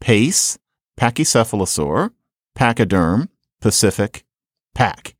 pace, 0.00 0.58
pachycephalosaur, 0.98 2.10
pachyderm, 2.54 3.28
pacific, 3.60 4.24
pack. 4.74 5.16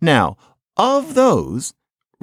Now, 0.00 0.36
of 0.76 1.14
those, 1.14 1.74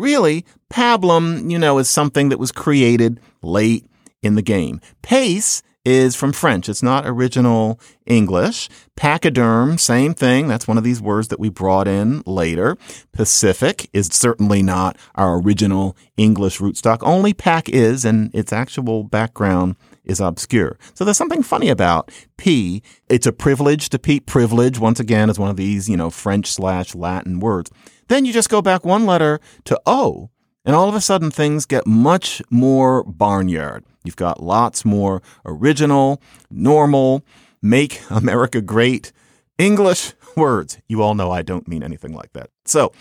really, 0.02 0.46
pablum, 0.70 1.50
you 1.50 1.60
know, 1.60 1.78
is 1.78 1.90
something 1.90 2.30
that 2.30 2.40
was 2.40 2.52
created 2.52 3.20
late 3.42 3.86
in 4.22 4.36
the 4.36 4.42
game. 4.42 4.82
Pace 5.02 5.64
is 5.84 6.16
from 6.16 6.32
French. 6.32 6.70
It's 6.70 6.84
not 6.84 7.08
original 7.08 7.80
English. 8.06 8.70
Pachyderm, 8.96 9.80
same 9.80 10.14
thing. 10.14 10.48
That's 10.48 10.68
one 10.68 10.78
of 10.78 10.84
these 10.84 11.02
words 11.02 11.30
that 11.30 11.40
we 11.40 11.50
brought 11.50 11.88
in 11.88 12.22
later. 12.26 12.78
Pacific 13.12 13.90
is 13.94 14.08
certainly 14.08 14.62
not 14.62 14.98
our 15.16 15.40
original 15.40 15.98
English 16.18 16.60
rootstock. 16.60 17.00
Only 17.02 17.34
pack 17.34 17.68
is, 17.68 18.06
and 18.06 18.34
its 18.36 18.54
actual 18.54 19.04
background 19.04 19.76
is 20.04 20.20
obscure. 20.20 20.78
So 20.94 21.04
there's 21.04 21.18
something 21.18 21.44
funny 21.44 21.70
about 21.70 22.12
P. 22.38 22.84
It's 23.10 23.26
a 23.26 23.32
privilege 23.32 23.90
to 23.90 24.00
P. 24.00 24.20
Privilege, 24.20 24.78
once 24.78 25.00
again, 25.00 25.30
is 25.30 25.40
one 25.40 25.50
of 25.50 25.58
these, 25.58 25.90
you 25.90 25.98
know, 25.98 26.10
French 26.10 26.52
slash 26.52 26.94
Latin 26.94 27.40
words. 27.40 27.72
Then 28.12 28.26
you 28.26 28.34
just 28.34 28.50
go 28.50 28.62
back 28.62 28.84
one 28.84 29.06
letter 29.06 29.40
to 29.64 29.80
O, 29.86 30.32
and 30.66 30.76
all 30.76 30.90
of 30.90 30.96
a 30.96 31.00
sudden 31.00 31.32
things 31.32 31.66
get 31.66 31.88
much 31.88 32.42
more 32.50 33.06
barnyard. 33.06 33.86
You've 34.04 34.18
got 34.18 34.44
lots 34.44 34.84
more 34.84 35.22
original, 35.46 36.22
normal, 36.50 37.24
make 37.62 38.02
America 38.10 38.60
great 38.62 39.14
English 39.58 40.12
words. 40.36 40.78
You 40.90 41.02
all 41.02 41.16
know 41.16 41.32
I 41.32 41.42
don't 41.42 41.70
mean 41.70 41.84
anything 41.84 42.14
like 42.14 42.34
that. 42.34 42.50
So, 42.66 42.92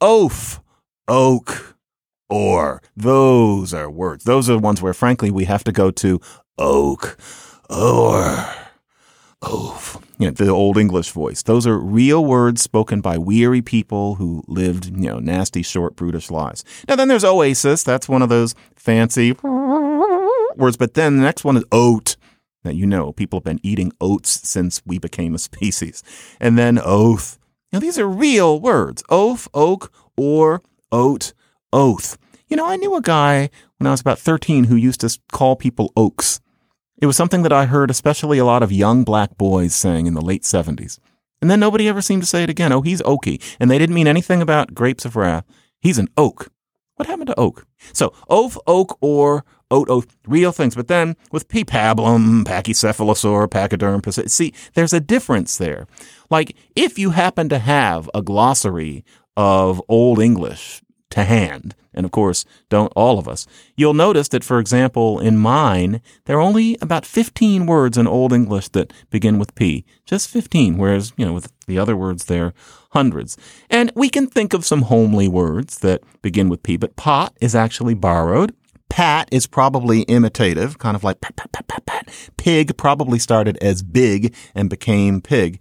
oaf, 0.00 0.60
oak, 1.06 1.76
or 2.28 2.82
those 2.96 3.72
are 3.72 3.88
words. 3.88 4.24
Those 4.24 4.50
are 4.50 4.54
the 4.54 4.58
ones 4.58 4.82
where, 4.82 4.94
frankly, 4.94 5.30
we 5.30 5.44
have 5.44 5.62
to 5.62 5.70
go 5.70 5.92
to 5.92 6.20
oak, 6.58 7.16
or, 7.70 8.44
oaf. 9.42 10.05
You 10.18 10.26
know, 10.26 10.30
the 10.30 10.48
old 10.48 10.78
English 10.78 11.10
voice. 11.10 11.42
Those 11.42 11.66
are 11.66 11.78
real 11.78 12.24
words 12.24 12.62
spoken 12.62 13.00
by 13.00 13.18
weary 13.18 13.60
people 13.60 14.14
who 14.14 14.42
lived, 14.46 14.86
you 14.86 15.08
know, 15.08 15.18
nasty, 15.18 15.62
short, 15.62 15.94
brutish 15.94 16.30
lives. 16.30 16.64
Now, 16.88 16.96
then 16.96 17.08
there's 17.08 17.24
oasis. 17.24 17.82
That's 17.82 18.08
one 18.08 18.22
of 18.22 18.30
those 18.30 18.54
fancy 18.76 19.36
words. 19.42 20.76
But 20.78 20.94
then 20.94 21.16
the 21.16 21.22
next 21.22 21.44
one 21.44 21.56
is 21.56 21.64
oat. 21.70 22.16
Now, 22.64 22.70
you 22.70 22.86
know, 22.86 23.12
people 23.12 23.38
have 23.38 23.44
been 23.44 23.60
eating 23.62 23.92
oats 24.00 24.48
since 24.48 24.82
we 24.86 24.98
became 24.98 25.34
a 25.34 25.38
species. 25.50 26.02
And 26.40 26.56
then 26.58 26.78
oath. 26.82 27.38
Now, 27.72 27.80
these 27.80 27.98
are 27.98 28.08
real 28.08 28.58
words 28.58 29.02
oaf, 29.10 29.48
oak, 29.52 29.92
or 30.16 30.62
oat, 30.90 31.34
oath. 31.72 32.16
You 32.48 32.56
know, 32.56 32.66
I 32.66 32.76
knew 32.76 32.94
a 32.94 33.02
guy 33.02 33.50
when 33.78 33.86
I 33.86 33.90
was 33.90 34.00
about 34.00 34.18
13 34.18 34.64
who 34.64 34.76
used 34.76 35.00
to 35.00 35.18
call 35.32 35.56
people 35.56 35.92
oaks. 35.96 36.40
It 37.00 37.06
was 37.06 37.16
something 37.16 37.42
that 37.42 37.52
I 37.52 37.66
heard 37.66 37.90
especially 37.90 38.38
a 38.38 38.44
lot 38.44 38.62
of 38.62 38.72
young 38.72 39.04
black 39.04 39.36
boys 39.36 39.74
saying 39.74 40.06
in 40.06 40.14
the 40.14 40.20
late 40.20 40.42
70s. 40.42 40.98
And 41.42 41.50
then 41.50 41.60
nobody 41.60 41.88
ever 41.88 42.00
seemed 42.00 42.22
to 42.22 42.28
say 42.28 42.42
it 42.42 42.50
again. 42.50 42.72
Oh, 42.72 42.80
he's 42.80 43.02
oaky. 43.02 43.42
And 43.60 43.70
they 43.70 43.78
didn't 43.78 43.94
mean 43.94 44.08
anything 44.08 44.40
about 44.40 44.74
grapes 44.74 45.04
of 45.04 45.16
wrath. 45.16 45.44
He's 45.80 45.98
an 45.98 46.08
oak. 46.16 46.50
What 46.96 47.06
happened 47.06 47.26
to 47.26 47.38
oak? 47.38 47.66
So, 47.92 48.14
oaf, 48.30 48.56
oak, 48.66 48.96
or 49.02 49.44
oat, 49.70 49.90
oat, 49.90 50.06
real 50.26 50.52
things. 50.52 50.74
But 50.74 50.88
then 50.88 51.14
with 51.30 51.48
P. 51.48 51.62
pablum, 51.62 52.44
pachycephalosaur, 52.44 53.50
pachyderm, 53.50 54.00
see, 54.28 54.54
there's 54.72 54.94
a 54.94 55.00
difference 55.00 55.58
there. 55.58 55.86
Like, 56.30 56.56
if 56.74 56.98
you 56.98 57.10
happen 57.10 57.50
to 57.50 57.58
have 57.58 58.08
a 58.14 58.22
glossary 58.22 59.04
of 59.36 59.82
Old 59.88 60.18
English 60.18 60.80
to 61.10 61.24
hand, 61.24 61.74
and 61.94 62.04
of 62.04 62.12
course, 62.12 62.44
don't 62.68 62.92
all 62.94 63.18
of 63.18 63.28
us, 63.28 63.46
you'll 63.76 63.94
notice 63.94 64.28
that, 64.28 64.44
for 64.44 64.58
example, 64.58 65.18
in 65.18 65.36
mine, 65.38 66.00
there 66.26 66.36
are 66.36 66.42
only 66.42 66.76
about 66.82 67.06
15 67.06 67.66
words 67.66 67.96
in 67.96 68.06
Old 68.06 68.32
English 68.32 68.68
that 68.70 68.92
begin 69.10 69.38
with 69.38 69.54
P. 69.54 69.84
Just 70.04 70.28
15, 70.28 70.76
whereas, 70.76 71.12
you 71.16 71.24
know, 71.24 71.32
with 71.32 71.52
the 71.66 71.78
other 71.78 71.96
words, 71.96 72.26
there 72.26 72.46
are 72.46 72.54
hundreds. 72.90 73.36
And 73.70 73.92
we 73.94 74.08
can 74.08 74.26
think 74.26 74.52
of 74.52 74.64
some 74.64 74.82
homely 74.82 75.28
words 75.28 75.78
that 75.78 76.02
begin 76.22 76.48
with 76.48 76.62
P, 76.62 76.76
but 76.76 76.96
pot 76.96 77.36
is 77.40 77.54
actually 77.54 77.94
borrowed. 77.94 78.54
Pat 78.88 79.28
is 79.32 79.46
probably 79.46 80.02
imitative, 80.02 80.78
kind 80.78 80.96
of 80.96 81.02
like 81.02 81.20
pat, 81.20 81.36
pat, 81.36 81.52
pat, 81.52 81.66
pat, 81.66 81.86
pat. 81.86 82.30
Pig 82.36 82.76
probably 82.76 83.18
started 83.18 83.58
as 83.58 83.82
big 83.82 84.34
and 84.54 84.70
became 84.70 85.20
pig. 85.20 85.60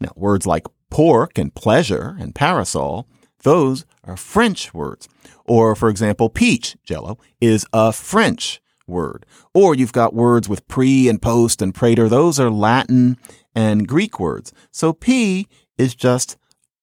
Now, 0.00 0.10
words 0.16 0.46
like 0.46 0.66
pork 0.90 1.38
and 1.38 1.54
pleasure 1.54 2.16
and 2.18 2.34
parasol, 2.34 3.08
those 3.44 3.86
are 4.02 4.16
French 4.16 4.74
words. 4.74 5.08
Or, 5.44 5.76
for 5.76 5.88
example, 5.88 6.28
peach, 6.28 6.76
jello, 6.84 7.18
is 7.40 7.66
a 7.72 7.92
French 7.92 8.60
word. 8.86 9.24
Or 9.54 9.74
you've 9.74 9.92
got 9.92 10.14
words 10.14 10.48
with 10.48 10.66
pre 10.66 11.08
and 11.08 11.22
post 11.22 11.62
and 11.62 11.74
praetor. 11.74 12.08
Those 12.08 12.40
are 12.40 12.50
Latin 12.50 13.16
and 13.54 13.86
Greek 13.86 14.18
words. 14.18 14.52
So 14.70 14.92
P 14.92 15.46
is 15.78 15.94
just 15.94 16.36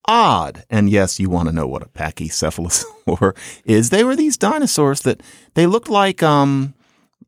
odd. 0.06 0.64
And 0.70 0.90
yes, 0.90 1.20
you 1.20 1.30
want 1.30 1.50
to 1.50 1.56
know 1.56 1.68
what 1.68 1.84
a 1.84 1.88
pachycephalosaur 1.88 3.36
is. 3.66 3.90
They 3.90 4.04
were 4.04 4.16
these 4.16 4.38
dinosaurs 4.38 5.02
that 5.02 5.22
they 5.54 5.68
looked 5.68 5.90
like 5.90 6.24
um, 6.24 6.74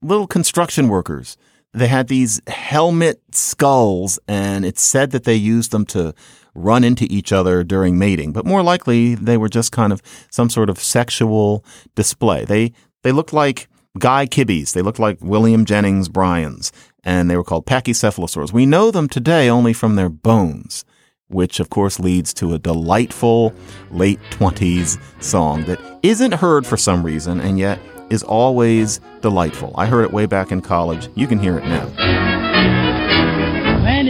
little 0.01 0.27
construction 0.27 0.87
workers. 0.87 1.37
They 1.73 1.87
had 1.87 2.07
these 2.07 2.39
helmet 2.47 3.19
skulls, 3.31 4.19
and 4.27 4.63
it's 4.63 4.83
said 4.83 5.09
that 5.09 5.23
they 5.23 5.35
used 5.35 5.71
them 5.71 5.85
to 5.87 6.13
run 6.55 6.83
into 6.83 7.07
each 7.09 7.31
other 7.31 7.63
during 7.63 7.97
mating. 7.97 8.31
But 8.31 8.45
more 8.45 8.63
likely, 8.63 9.15
they 9.15 9.37
were 9.37 9.49
just 9.49 9.71
kind 9.71 9.93
of 9.93 10.01
some 10.29 10.49
sort 10.49 10.69
of 10.69 10.79
sexual 10.79 11.63
display. 11.95 12.45
They 12.45 12.73
they 13.03 13.11
looked 13.11 13.33
like 13.33 13.67
Guy 13.97 14.25
Kibbee's. 14.25 14.73
They 14.73 14.81
looked 14.81 14.99
like 14.99 15.17
William 15.21 15.65
Jennings 15.65 16.09
Bryan's, 16.09 16.71
and 17.03 17.29
they 17.29 17.37
were 17.37 17.43
called 17.43 17.65
pachycephalosaurs. 17.65 18.53
We 18.53 18.65
know 18.65 18.91
them 18.91 19.07
today 19.09 19.49
only 19.49 19.73
from 19.73 19.95
their 19.95 20.09
bones 20.09 20.85
which 21.33 21.59
of 21.59 21.69
course 21.69 21.99
leads 21.99 22.33
to 22.33 22.53
a 22.53 22.59
delightful 22.59 23.53
late 23.91 24.19
20s 24.31 24.99
song 25.21 25.63
that 25.65 25.79
isn't 26.03 26.33
heard 26.33 26.65
for 26.65 26.77
some 26.77 27.03
reason 27.03 27.39
and 27.39 27.57
yet 27.59 27.79
is 28.09 28.23
always 28.23 28.99
delightful. 29.21 29.73
I 29.75 29.87
heard 29.87 30.05
it 30.05 30.13
way 30.13 30.25
back 30.25 30.51
in 30.51 30.61
college. 30.61 31.09
You 31.15 31.27
can 31.27 31.39
hear 31.39 31.57
it 31.57 31.65
now. 31.65 32.42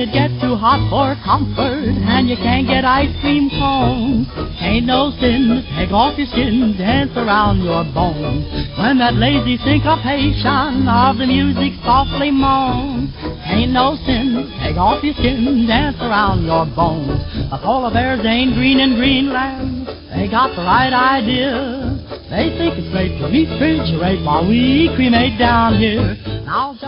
It 0.03 0.11
gets 0.11 0.35
too 0.41 0.59
hot 0.59 0.83
for 0.91 1.15
comfort 1.23 1.87
and 1.87 2.27
you 2.27 2.35
can't 2.35 2.67
get 2.67 2.83
ice 2.83 3.15
cream 3.21 3.47
cones, 3.49 4.27
ain't 4.59 4.85
no 4.85 5.15
sin 5.15 5.47
to 5.47 5.63
take 5.79 5.95
off 5.95 6.17
your 6.19 6.27
skin, 6.27 6.75
dance 6.75 7.15
around 7.15 7.63
your 7.63 7.87
bones. 7.95 8.43
When 8.75 8.99
that 8.99 9.15
lazy 9.15 9.55
syncopation 9.63 10.91
of 10.91 11.15
the 11.15 11.25
music 11.25 11.79
softly 11.87 12.31
moans, 12.31 13.15
ain't 13.47 13.71
no 13.71 13.95
sin 14.03 14.35
to 14.35 14.43
take 14.59 14.75
off 14.75 15.01
your 15.05 15.15
skin, 15.15 15.71
dance 15.71 15.95
around 16.01 16.43
your 16.43 16.65
bones. 16.75 17.23
The 17.47 17.59
polar 17.63 17.93
bears 17.93 18.25
ain't 18.25 18.55
green 18.55 18.81
in 18.83 18.99
Greenland, 18.99 19.87
they 20.11 20.27
got 20.27 20.51
the 20.51 20.67
right 20.67 20.91
idea. 20.91 21.95
They 22.29 22.51
think 22.59 22.75
it's 22.75 22.91
great 22.91 23.15
to 23.23 23.31
refrigerate 23.31 24.25
while 24.25 24.43
we 24.43 24.91
cremate 24.97 25.39
down 25.39 25.79
here. 25.79 26.19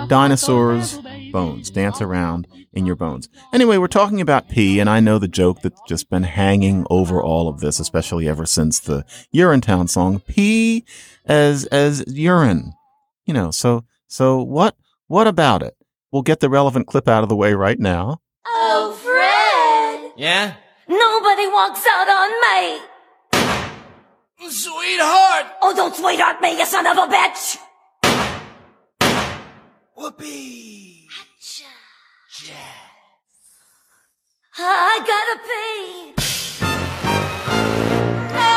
Dinosaurs, 0.08 0.99
bones, 1.36 1.69
dance 1.69 2.00
around 2.00 2.48
in 2.71 2.86
your 2.86 2.95
bones. 2.95 3.28
Anyway, 3.52 3.78
we're 3.78 3.88
talking 3.89 4.21
about 4.21 4.48
pee, 4.48 4.80
and 4.80 4.89
I 4.89 5.02
know 5.02 5.19
the 5.19 5.28
joke 5.28 5.62
that's 5.62 5.82
just 5.86 6.10
been 6.10 6.24
hanging 6.24 6.88
over 6.89 7.21
all 7.21 7.50
of 7.50 7.60
this, 7.60 7.78
especially 7.78 8.30
ever 8.30 8.45
since 8.45 8.80
the 8.80 9.04
Urinetown 9.36 9.89
song, 9.89 10.21
pee 10.21 10.86
as 11.26 11.65
as 11.65 12.06
urine. 12.08 12.71
You 13.26 13.34
know, 13.34 13.52
so 13.52 13.84
so 14.08 14.41
what 14.41 14.78
what 15.08 15.28
about 15.28 15.62
it? 15.62 15.76
We'll 16.10 16.21
get 16.21 16.39
the 16.39 16.50
relevant 16.50 16.88
clip 16.88 17.10
out 17.10 17.24
of 17.24 17.28
the 17.28 17.36
way 17.36 17.54
right 17.54 17.80
now. 17.80 18.21
Oh, 18.48 18.93
Fred! 19.04 20.13
Yeah? 20.15 20.54
Nobody 20.88 21.48
walks 21.48 21.86
out 21.86 22.08
on 22.08 22.32
me! 22.45 22.80
Sweetheart! 24.50 25.48
Oh, 25.62 25.74
don't 25.76 25.93
sweetheart 25.93 26.39
me, 26.39 26.58
you 26.58 26.65
son 26.65 26.88
of 26.88 26.98
a 26.98 27.08
bitch! 27.12 27.58
Whoopee! 29.98 30.94
I 34.58 34.99
gotta 35.12 35.38
pee. 35.47 36.13
No, 38.34 38.53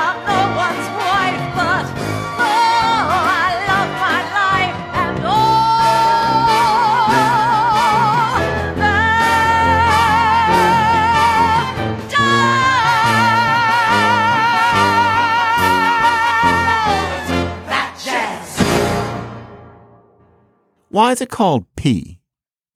I'm 0.00 0.16
no 0.24 0.40
one's 0.56 0.88
wife, 0.96 1.44
but 1.54 1.84
oh, 2.40 3.04
I 3.28 3.48
love 3.68 3.90
my 4.00 4.20
life, 4.40 4.76
and 5.02 5.16
that 17.68 17.92
jazz. 18.02 18.48
Why 20.88 21.12
is 21.12 21.20
it 21.20 21.28
called 21.28 21.66
pee? 21.76 22.21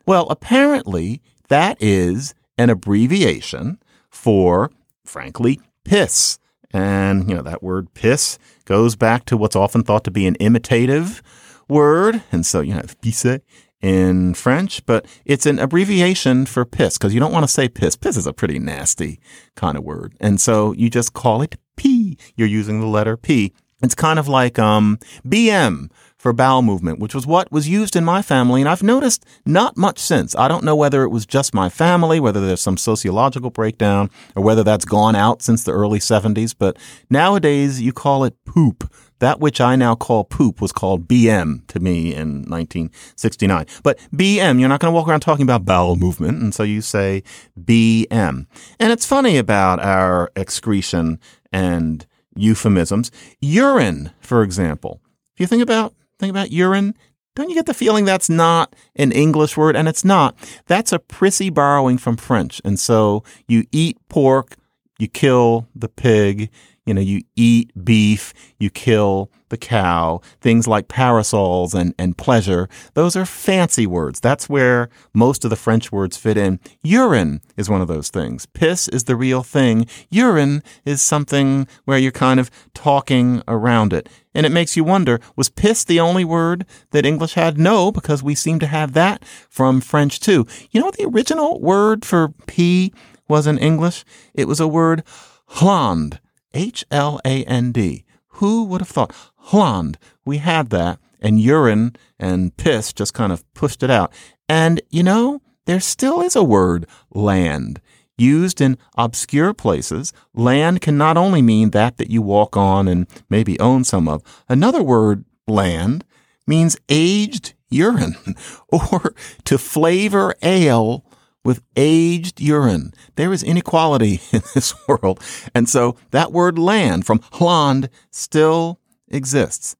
Well, 0.06 0.28
apparently 0.30 1.20
that 1.48 1.76
is 1.80 2.34
an 2.56 2.70
abbreviation 2.70 3.78
for, 4.08 4.70
frankly, 5.04 5.60
piss. 5.84 6.38
And, 6.72 7.28
you 7.28 7.34
know, 7.36 7.42
that 7.42 7.62
word 7.62 7.92
piss 7.94 8.38
goes 8.64 8.96
back 8.96 9.24
to 9.26 9.36
what's 9.36 9.56
often 9.56 9.82
thought 9.82 10.04
to 10.04 10.10
be 10.10 10.26
an 10.26 10.36
imitative 10.36 11.22
word. 11.68 12.22
And 12.30 12.46
so, 12.46 12.60
you 12.60 12.74
know, 12.74 12.82
pisse 13.02 13.40
in 13.82 14.34
French, 14.34 14.84
but 14.86 15.06
it's 15.24 15.46
an 15.46 15.58
abbreviation 15.58 16.46
for 16.46 16.64
piss 16.64 16.98
because 16.98 17.12
you 17.12 17.20
don't 17.20 17.32
want 17.32 17.44
to 17.44 17.52
say 17.52 17.68
piss. 17.68 17.96
Piss 17.96 18.16
is 18.16 18.26
a 18.26 18.32
pretty 18.32 18.58
nasty 18.58 19.20
kind 19.54 19.76
of 19.76 19.84
word. 19.84 20.14
And 20.20 20.40
so 20.40 20.72
you 20.72 20.88
just 20.88 21.12
call 21.14 21.42
it 21.42 21.56
P. 21.76 22.16
You're 22.36 22.48
using 22.48 22.80
the 22.80 22.86
letter 22.86 23.16
P. 23.16 23.52
It's 23.82 23.94
kind 23.94 24.18
of 24.18 24.26
like 24.26 24.58
um, 24.58 24.98
BM 25.26 25.90
for 26.26 26.32
bowel 26.32 26.60
movement, 26.60 26.98
which 26.98 27.14
was 27.14 27.24
what 27.24 27.52
was 27.52 27.68
used 27.68 27.94
in 27.94 28.04
my 28.04 28.20
family. 28.20 28.60
And 28.60 28.68
I've 28.68 28.82
noticed 28.82 29.24
not 29.44 29.76
much 29.76 30.00
since. 30.00 30.34
I 30.34 30.48
don't 30.48 30.64
know 30.64 30.74
whether 30.74 31.04
it 31.04 31.10
was 31.10 31.24
just 31.24 31.54
my 31.54 31.68
family, 31.68 32.18
whether 32.18 32.44
there's 32.44 32.60
some 32.60 32.76
sociological 32.76 33.50
breakdown, 33.50 34.10
or 34.34 34.42
whether 34.42 34.64
that's 34.64 34.84
gone 34.84 35.14
out 35.14 35.40
since 35.40 35.62
the 35.62 35.70
early 35.70 36.00
70s. 36.00 36.52
But 36.58 36.78
nowadays, 37.08 37.80
you 37.80 37.92
call 37.92 38.24
it 38.24 38.34
poop. 38.44 38.92
That 39.20 39.38
which 39.38 39.60
I 39.60 39.76
now 39.76 39.94
call 39.94 40.24
poop 40.24 40.60
was 40.60 40.72
called 40.72 41.06
BM 41.06 41.64
to 41.68 41.78
me 41.78 42.12
in 42.12 42.42
1969. 42.48 43.66
But 43.84 43.96
BM, 44.12 44.58
you're 44.58 44.68
not 44.68 44.80
going 44.80 44.90
to 44.90 44.96
walk 44.96 45.06
around 45.06 45.20
talking 45.20 45.44
about 45.44 45.64
bowel 45.64 45.94
movement. 45.94 46.42
And 46.42 46.52
so 46.52 46.64
you 46.64 46.80
say 46.80 47.22
BM. 47.56 48.46
And 48.80 48.92
it's 48.92 49.06
funny 49.06 49.38
about 49.38 49.78
our 49.78 50.32
excretion 50.34 51.20
and 51.52 52.04
euphemisms. 52.34 53.12
Urine, 53.40 54.10
for 54.18 54.42
example. 54.42 55.00
If 55.36 55.40
you 55.40 55.46
think 55.46 55.62
about 55.62 55.94
think 56.18 56.30
about 56.30 56.50
urine, 56.50 56.94
don't 57.34 57.50
you 57.50 57.54
get 57.54 57.66
the 57.66 57.74
feeling 57.74 58.04
that's 58.04 58.30
not 58.30 58.74
an 58.96 59.12
English 59.12 59.56
word? 59.56 59.76
And 59.76 59.88
it's 59.88 60.04
not. 60.04 60.36
That's 60.66 60.92
a 60.92 60.98
prissy 60.98 61.50
borrowing 61.50 61.98
from 61.98 62.16
French. 62.16 62.60
And 62.64 62.80
so 62.80 63.22
you 63.46 63.64
eat 63.72 63.98
pork, 64.08 64.56
you 64.98 65.06
kill 65.06 65.68
the 65.74 65.88
pig, 65.88 66.50
you 66.86 66.94
know, 66.94 67.00
you 67.00 67.22
eat 67.34 67.72
beef, 67.84 68.32
you 68.58 68.70
kill 68.70 69.30
the 69.48 69.56
cow, 69.56 70.20
things 70.40 70.66
like 70.66 70.88
parasols 70.88 71.74
and, 71.74 71.94
and 71.98 72.16
pleasure. 72.16 72.68
Those 72.94 73.14
are 73.16 73.26
fancy 73.26 73.86
words. 73.86 74.20
That's 74.20 74.48
where 74.48 74.88
most 75.14 75.44
of 75.44 75.50
the 75.50 75.56
French 75.56 75.92
words 75.92 76.16
fit 76.16 76.36
in. 76.36 76.58
Urine 76.82 77.40
is 77.56 77.68
one 77.68 77.80
of 77.80 77.88
those 77.88 78.08
things. 78.08 78.46
Piss 78.46 78.88
is 78.88 79.04
the 79.04 79.16
real 79.16 79.42
thing. 79.42 79.86
Urine 80.10 80.62
is 80.84 81.02
something 81.02 81.66
where 81.84 81.98
you're 81.98 82.12
kind 82.12 82.40
of 82.40 82.50
talking 82.74 83.42
around 83.46 83.92
it. 83.92 84.08
And 84.34 84.44
it 84.44 84.52
makes 84.52 84.76
you 84.76 84.84
wonder, 84.84 85.20
was 85.34 85.48
piss 85.48 85.84
the 85.84 86.00
only 86.00 86.24
word 86.24 86.66
that 86.90 87.06
English 87.06 87.34
had? 87.34 87.58
No, 87.58 87.90
because 87.90 88.22
we 88.22 88.34
seem 88.34 88.58
to 88.60 88.66
have 88.66 88.92
that 88.92 89.24
from 89.48 89.80
French 89.80 90.20
too. 90.20 90.46
You 90.70 90.80
know 90.80 90.86
what 90.86 90.96
the 90.96 91.06
original 91.06 91.60
word 91.60 92.04
for 92.04 92.28
pee 92.46 92.92
was 93.28 93.46
in 93.46 93.58
English? 93.58 94.04
It 94.34 94.46
was 94.46 94.60
a 94.60 94.68
word, 94.68 95.02
hland. 95.46 96.20
H 96.56 96.86
L 96.90 97.20
A 97.24 97.44
N 97.44 97.70
D. 97.70 98.04
Who 98.38 98.64
would 98.64 98.80
have 98.80 98.88
thought? 98.88 99.14
Hland. 99.48 99.96
We 100.24 100.38
had 100.38 100.70
that, 100.70 100.98
and 101.20 101.38
urine 101.38 101.96
and 102.18 102.56
piss 102.56 102.92
just 102.94 103.12
kind 103.12 103.30
of 103.30 103.44
pushed 103.52 103.82
it 103.82 103.90
out. 103.90 104.12
And 104.48 104.80
you 104.90 105.02
know, 105.02 105.42
there 105.66 105.80
still 105.80 106.22
is 106.22 106.34
a 106.34 106.42
word, 106.42 106.86
land. 107.12 107.80
Used 108.18 108.62
in 108.62 108.78
obscure 108.96 109.52
places, 109.52 110.14
land 110.32 110.80
can 110.80 110.96
not 110.96 111.18
only 111.18 111.42
mean 111.42 111.70
that 111.70 111.98
that 111.98 112.08
you 112.08 112.22
walk 112.22 112.56
on 112.56 112.88
and 112.88 113.06
maybe 113.28 113.60
own 113.60 113.84
some 113.84 114.08
of. 114.08 114.22
Another 114.48 114.82
word, 114.82 115.26
land, 115.46 116.04
means 116.46 116.78
aged 116.88 117.52
urine 117.68 118.16
or 118.68 119.14
to 119.44 119.58
flavor 119.58 120.34
ale 120.40 121.04
with 121.46 121.62
aged 121.76 122.40
urine. 122.40 122.92
There 123.14 123.32
is 123.32 123.42
inequality 123.42 124.20
in 124.32 124.42
this 124.54 124.74
world. 124.88 125.22
And 125.54 125.68
so 125.68 125.96
that 126.10 126.32
word 126.32 126.58
land 126.58 127.06
from 127.06 127.20
Hland 127.20 127.88
still 128.10 128.80
exists. 129.08 129.76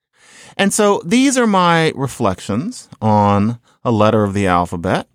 And 0.57 0.73
so 0.73 1.03
these 1.05 1.37
are 1.37 1.47
my 1.47 1.93
reflections 1.97 2.89
on 3.03 3.59
a 3.85 3.91
letter 3.91 4.23
of 4.23 4.33
the 4.33 4.47
alphabet, 4.47 5.09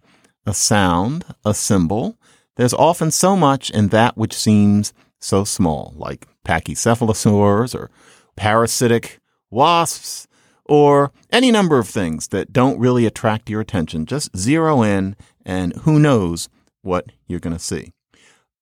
a 0.45 0.53
sound, 0.53 1.23
a 1.45 1.53
symbol. 1.53 2.17
There's 2.57 2.73
often 2.73 3.11
so 3.11 3.35
much 3.37 3.69
in 3.69 3.87
that 3.87 4.17
which 4.17 4.33
seems 4.33 4.93
so 5.19 5.45
small, 5.45 5.93
like 5.95 6.27
pachycephalosaurs 6.45 7.73
or 7.73 7.89
parasitic 8.35 9.19
wasps 9.49 10.27
or 10.71 11.11
any 11.33 11.51
number 11.51 11.77
of 11.77 11.85
things 11.85 12.29
that 12.29 12.53
don't 12.53 12.79
really 12.79 13.05
attract 13.05 13.49
your 13.49 13.59
attention. 13.59 14.05
Just 14.05 14.37
zero 14.37 14.81
in 14.81 15.17
and 15.45 15.75
who 15.81 15.99
knows 15.99 16.47
what 16.81 17.11
you're 17.27 17.41
going 17.41 17.51
to 17.51 17.59
see. 17.59 17.91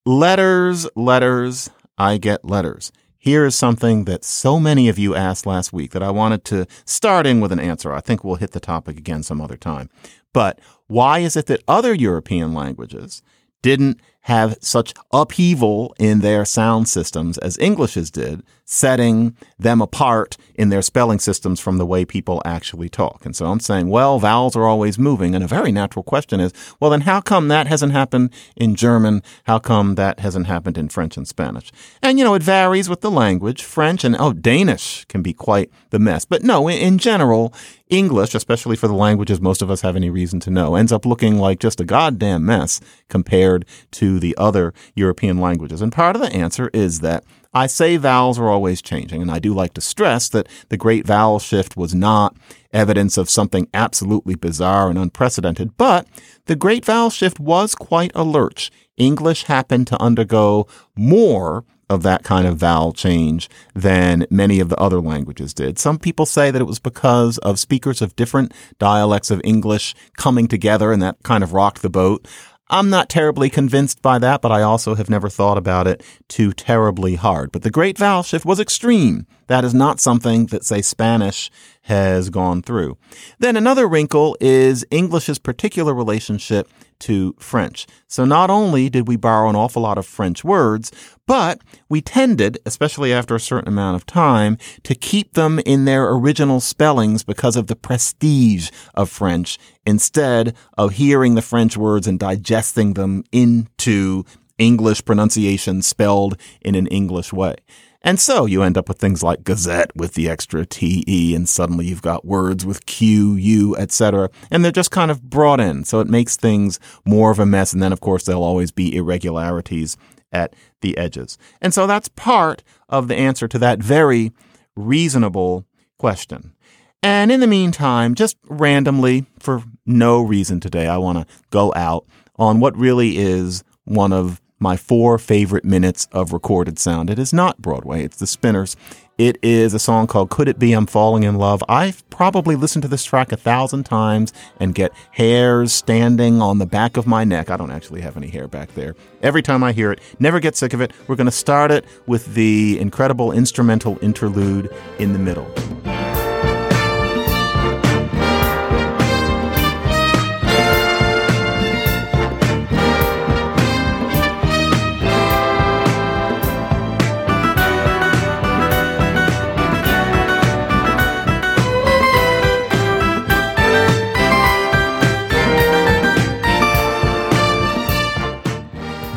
Letters, 0.08 0.90
letters, 0.96 1.70
I 2.00 2.18
get 2.18 2.44
letters. 2.44 2.92
Here 3.20 3.46
is 3.46 3.54
something 3.54 4.06
that 4.06 4.24
so 4.24 4.60
many 4.60 4.90
of 4.90 4.98
you 4.98 5.14
asked 5.14 5.46
last 5.46 5.72
week 5.72 5.92
that 5.92 6.02
I 6.02 6.10
wanted 6.10 6.44
to 6.46 6.66
start 6.84 7.28
in 7.28 7.42
with 7.42 7.52
an 7.52 7.60
answer. 7.60 7.94
I 7.94 8.00
think 8.00 8.24
we'll 8.24 8.38
hit 8.38 8.54
the 8.54 8.60
topic 8.60 8.98
again 8.98 9.22
some 9.22 9.40
other 9.40 9.58
time. 9.58 9.92
But 10.34 10.60
why 10.88 11.20
is 11.20 11.38
it 11.38 11.46
that 11.46 11.64
other 11.68 11.94
European 11.94 12.56
languages 12.56 13.22
didn't 13.62 14.00
have 14.30 14.56
such 14.62 14.94
upheaval 15.12 15.96
in 15.98 16.20
their 16.20 16.46
sound 16.46 16.88
systems 16.88 17.40
as 17.40 17.58
Englishes 17.58 18.12
did, 18.12 18.44
setting 18.64 19.36
them 19.58 19.82
apart 19.82 20.38
in 20.54 20.70
their 20.70 20.84
spelling 20.84 21.18
systems 21.18 21.60
from 21.60 21.80
the 21.80 21.86
way 21.86 22.06
people 22.06 22.40
actually 22.46 22.88
talk. 22.88 23.26
And 23.26 23.36
so 23.36 23.48
I'm 23.48 23.60
saying, 23.60 23.90
well, 23.90 24.20
vowels 24.20 24.56
are 24.56 24.66
always 24.66 25.00
moving. 25.00 25.34
And 25.34 25.44
a 25.44 25.48
very 25.48 25.72
natural 25.72 26.04
question 26.04 26.40
is, 26.40 26.54
well, 26.80 26.92
then 26.92 27.02
how 27.02 27.22
come 27.22 27.48
that 27.48 27.66
hasn't 27.66 27.92
happened 27.92 28.32
in 28.56 28.76
German? 28.76 29.24
How 29.46 29.58
come 29.58 29.96
that 29.96 30.20
hasn't 30.20 30.46
happened 30.46 30.78
in 30.78 30.90
French 30.90 31.18
and 31.18 31.28
Spanish? 31.28 31.72
And, 32.04 32.20
you 32.20 32.24
know, 32.24 32.36
it 32.36 32.44
varies 32.44 32.88
with 32.88 33.02
the 33.02 33.10
language. 33.10 33.64
French 33.64 34.04
and, 34.04 34.16
oh, 34.20 34.34
Danish 34.34 35.06
can 35.06 35.24
be 35.24 35.34
quite 35.34 35.72
the 35.90 35.98
mess. 35.98 36.26
But 36.26 36.44
no, 36.44 36.68
in, 36.68 36.78
in 36.78 36.98
general, 37.00 37.52
English, 37.90 38.36
especially 38.36 38.76
for 38.76 38.88
the 38.88 38.94
languages 38.94 39.42
most 39.42 39.64
of 39.64 39.72
us 39.72 39.82
have 39.82 39.96
any 39.96 40.12
reason 40.12 40.40
to 40.42 40.52
know, 40.52 40.76
ends 40.76 40.92
up 40.92 41.08
looking 41.08 41.40
like 41.40 41.60
just 41.60 41.82
a 41.82 41.86
goddamn 41.86 42.46
mess 42.46 42.80
compared 43.10 43.66
to 43.92 44.19
the 44.20 44.36
other 44.38 44.74
European 44.96 45.40
languages. 45.40 45.82
And 45.82 45.92
part 45.92 46.16
of 46.16 46.22
the 46.22 46.34
answer 46.34 46.70
is 46.74 47.00
that 47.00 47.24
I 47.54 47.66
say 47.66 47.98
vowels 47.98 48.38
are 48.38 48.50
always 48.50 48.82
changing, 48.82 49.22
and 49.22 49.32
I 49.32 49.40
do 49.40 49.54
like 49.54 49.74
to 49.74 49.82
stress 49.82 50.30
that 50.30 50.48
the 50.70 50.78
great 50.78 51.08
vowel 51.08 51.40
shift 51.40 51.76
was 51.76 51.96
not 51.96 52.36
evidence 52.72 53.18
of 53.18 53.30
something 53.30 53.68
absolutely 53.74 54.36
bizarre 54.36 54.90
and 54.90 55.00
unprecedented, 55.00 55.76
but 55.76 56.08
the 56.46 56.56
great 56.56 56.86
vowel 56.86 57.10
shift 57.10 57.40
was 57.40 57.74
quite 57.74 58.12
a 58.14 58.24
lurch. 58.24 58.70
English 58.98 59.46
happened 59.46 59.88
to 59.88 60.02
undergo 60.02 60.68
more 60.96 61.66
of 61.90 62.04
that 62.04 62.24
kind 62.24 62.46
of 62.46 62.58
vowel 62.58 62.94
change 62.94 63.50
than 63.74 64.26
many 64.30 64.60
of 64.60 64.70
the 64.70 64.80
other 64.80 65.02
languages 65.02 65.54
did. 65.54 65.80
Some 65.80 65.98
people 65.98 66.26
say 66.26 66.52
that 66.52 66.62
it 66.62 66.66
was 66.66 66.80
because 66.80 67.40
of 67.40 67.60
speakers 67.60 68.02
of 68.02 68.16
different 68.16 68.54
dialects 68.78 69.32
of 69.32 69.42
English 69.44 69.96
coming 70.16 70.48
together 70.48 70.92
and 70.92 71.02
that 71.02 71.18
kind 71.24 71.44
of 71.44 71.54
rocked 71.54 71.82
the 71.82 71.90
boat. 71.90 72.28
I'm 72.72 72.90
not 72.92 73.10
terribly 73.10 73.50
convinced 73.50 74.02
by 74.02 74.20
that, 74.20 74.42
but 74.42 74.52
I 74.52 74.62
also 74.62 74.94
have 74.94 75.10
never 75.10 75.28
thought 75.28 75.58
about 75.58 75.88
it 75.88 76.04
too 76.28 76.54
terribly 76.54 77.16
hard. 77.16 77.52
But 77.52 77.64
the 77.64 77.72
great 77.72 77.98
vowel 77.98 78.22
shift 78.22 78.46
was 78.46 78.60
extreme. 78.60 79.26
That 79.48 79.66
is 79.66 79.74
not 79.74 80.00
something 80.00 80.46
that, 80.48 80.64
say, 80.64 80.84
Spanish 80.84 81.50
has 81.84 82.30
gone 82.30 82.62
through. 82.62 82.98
Then 83.40 83.58
another 83.58 83.88
wrinkle 83.88 84.38
is 84.40 84.86
English's 84.92 85.40
particular 85.40 85.96
relationship 85.96 86.70
to 87.00 87.36
French. 87.40 87.88
So 88.08 88.26
not 88.26 88.50
only 88.50 88.90
did 88.90 89.08
we 89.08 89.16
borrow 89.16 89.50
an 89.50 89.56
awful 89.56 89.82
lot 89.82 89.98
of 89.98 90.06
French 90.06 90.44
words, 90.44 90.92
but 91.26 91.62
we 91.88 92.02
tended, 92.02 92.58
especially 92.66 93.14
after 93.14 93.36
a 93.36 93.40
certain 93.40 93.68
amount 93.68 93.96
of 93.96 94.06
time, 94.06 94.58
to 94.84 94.96
keep 94.96 95.34
them 95.34 95.60
in 95.60 95.86
their 95.86 96.10
original 96.10 96.60
spellings 96.60 97.24
because 97.24 97.56
of 97.56 97.68
the 97.68 97.76
prestige 97.76 98.70
of 98.96 99.10
French 99.10 99.58
instead 99.86 100.56
of 100.78 100.94
hearing 100.94 101.36
the 101.36 101.42
French 101.42 101.78
words 101.78 102.08
and 102.08 102.20
digesting 102.20 102.94
them 102.94 103.24
into 103.32 104.24
English 104.58 105.06
pronunciation 105.06 105.82
spelled 105.82 106.40
in 106.62 106.76
an 106.76 106.88
English 106.88 107.32
way. 107.32 107.56
And 108.02 108.20
so 108.20 108.46
you 108.46 108.64
end 108.64 108.78
up 108.78 108.88
with 108.88 108.98
things 108.98 109.22
like 109.22 109.44
gazette 109.44 109.92
with 109.96 110.14
the 110.14 110.30
extra 110.30 110.66
TE 110.66 111.36
and 111.36 111.50
suddenly 111.50 111.86
you've 111.86 112.02
got 112.02 112.26
words 112.26 112.66
with 112.66 112.86
Q, 112.86 113.36
U, 113.36 113.76
etc. 113.76 114.30
And 114.50 114.64
they're 114.64 114.72
just 114.72 114.92
kind 114.92 115.12
of 115.12 115.24
brought 115.24 115.60
in. 115.60 115.84
So 115.84 116.00
it 116.00 116.08
makes 116.08 116.38
things 116.38 116.80
more 117.06 117.30
of 117.32 117.40
a 117.40 117.46
mess. 117.46 117.74
And 117.74 117.84
then 117.84 117.92
of 117.92 118.00
course 118.00 118.24
there'll 118.24 118.44
always 118.44 118.72
be 118.72 118.96
irregularities 118.96 119.98
at 120.32 120.56
the 120.82 120.98
edges. 120.98 121.38
And 121.62 121.74
so 121.74 121.88
that's 121.88 122.08
part 122.10 122.64
of 122.88 123.10
the 123.10 123.16
answer 123.16 123.48
to 123.50 123.60
that 123.60 123.80
very 123.80 124.32
reasonable 124.76 125.66
question. 125.98 126.54
And 127.02 127.32
in 127.32 127.40
the 127.40 127.48
meantime, 127.48 128.16
just 128.16 128.38
randomly, 128.48 129.26
for 129.40 129.64
no 129.86 130.22
reason 130.22 130.60
today, 130.60 130.88
I 130.88 130.98
want 130.98 131.18
to 131.18 131.34
go 131.50 131.74
out 131.76 132.06
on 132.38 132.60
what 132.60 132.76
really 132.78 133.18
is 133.18 133.64
one 133.86 134.12
of 134.12 134.42
my 134.60 134.76
four 134.76 135.18
favorite 135.18 135.66
minutes 135.66 136.08
of 136.12 136.34
recorded 136.34 136.78
sound. 136.78 137.10
It 137.10 137.18
is 137.18 137.34
not 137.34 137.62
Broadway, 137.62 138.04
it's 138.04 138.18
the 138.18 138.28
Spinners. 138.28 138.76
It 139.18 139.38
is 139.42 139.74
a 139.74 139.80
song 139.80 140.08
called 140.08 140.30
Could 140.30 140.48
It 140.48 140.60
Be 140.60 140.72
I'm 140.72 140.86
Falling 140.86 141.24
in 141.24 141.36
Love. 141.36 141.62
I've 141.68 142.10
probably 142.10 142.56
listened 142.56 142.84
to 142.84 142.88
this 142.88 143.04
track 143.04 143.34
a 143.34 143.38
thousand 143.38 143.84
times 143.84 144.32
and 144.62 144.74
get 144.74 144.94
hairs 145.12 145.74
standing 145.74 146.42
on 146.42 146.60
the 146.60 146.66
back 146.66 146.96
of 146.96 147.06
my 147.06 147.26
neck. 147.26 147.50
I 147.50 147.58
don't 147.58 147.70
actually 147.70 148.00
have 148.00 148.16
any 148.16 148.28
hair 148.28 148.48
back 148.48 148.74
there. 148.76 148.96
Every 149.22 149.42
time 149.42 149.62
I 149.62 149.74
hear 149.74 149.92
it, 149.92 150.00
never 150.20 150.40
get 150.40 150.56
sick 150.56 150.74
of 150.74 150.80
it. 150.80 150.94
We're 151.08 151.18
going 151.18 151.26
to 151.26 151.32
start 151.32 151.70
it 151.70 151.84
with 152.08 152.34
the 152.34 152.80
incredible 152.80 153.34
instrumental 153.34 154.00
interlude 154.02 154.74
in 155.00 155.12
the 155.12 155.20
middle. 155.20 156.09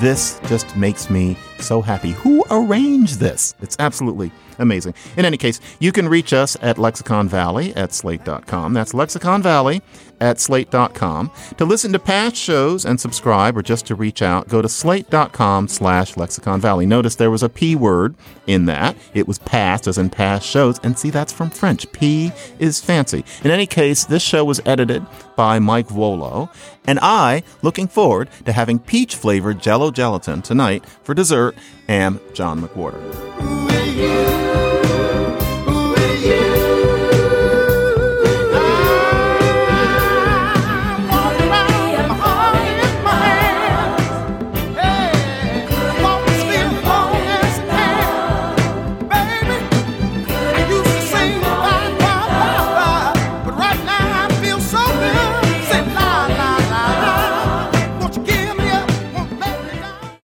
This 0.03 0.41
just 0.49 0.77
makes 0.77 1.09
me 1.09 1.37
so 1.63 1.81
happy. 1.81 2.11
Who 2.11 2.45
arranged 2.51 3.19
this? 3.19 3.55
It's 3.63 3.77
absolutely 3.79 4.31
amazing. 4.59 4.95
In 5.17 5.25
any 5.25 5.37
case, 5.37 5.61
you 5.79 5.93
can 5.93 6.09
reach 6.09 6.33
us 6.33 6.57
at 6.61 6.79
Lexicon 6.79 7.29
Valley 7.29 7.75
at 7.77 7.93
slate.com. 7.93 8.75
That's 8.75 8.93
Lexicon 8.93 9.43
Valley 9.43 9.81
at 10.23 10.39
slate.com. 10.39 11.31
To 11.57 11.65
listen 11.65 11.93
to 11.93 11.99
past 11.99 12.37
shows 12.37 12.85
and 12.85 13.01
subscribe 13.01 13.57
or 13.57 13.63
just 13.63 13.87
to 13.87 13.97
reach 13.97 14.23
out, 14.23 14.49
go 14.49 14.63
to 14.63 14.69
slate.com 14.69 15.67
slash 15.69 16.17
lexicon 16.17 16.61
valley. 16.61 16.87
Notice 16.87 17.17
there 17.17 17.31
was 17.31 17.43
a 17.43 17.49
P 17.49 17.75
word 17.75 18.15
in 18.47 18.67
that. 18.67 18.97
It 19.15 19.27
was 19.27 19.41
past 19.41 19.89
as 19.89 19.99
in 19.99 20.11
past 20.11 20.47
shows. 20.47 20.79
And 20.85 20.97
see, 20.97 21.11
that's 21.11 21.33
from 21.33 21.51
French. 21.51 21.91
P 21.93 22.31
is 22.61 22.81
fancy. 22.81 23.25
In 23.43 23.51
any 23.51 23.67
case, 23.67 24.05
this 24.05 24.23
show 24.23 24.45
was 24.45 24.61
edited 24.65 25.05
by 25.35 25.59
Mike 25.59 25.89
Vuolo. 25.89 26.49
And 26.87 26.99
I, 27.01 27.43
looking 27.63 27.89
forward 27.89 28.29
to 28.45 28.53
having 28.53 28.79
peach 28.79 29.17
flavored 29.17 29.61
jello 29.61 29.91
gelatin 29.91 30.43
tonight 30.43 30.85
for 31.03 31.15
dessert, 31.15 31.52
am 31.89 32.21
John 32.35 32.61
McWhorter. 32.61 34.42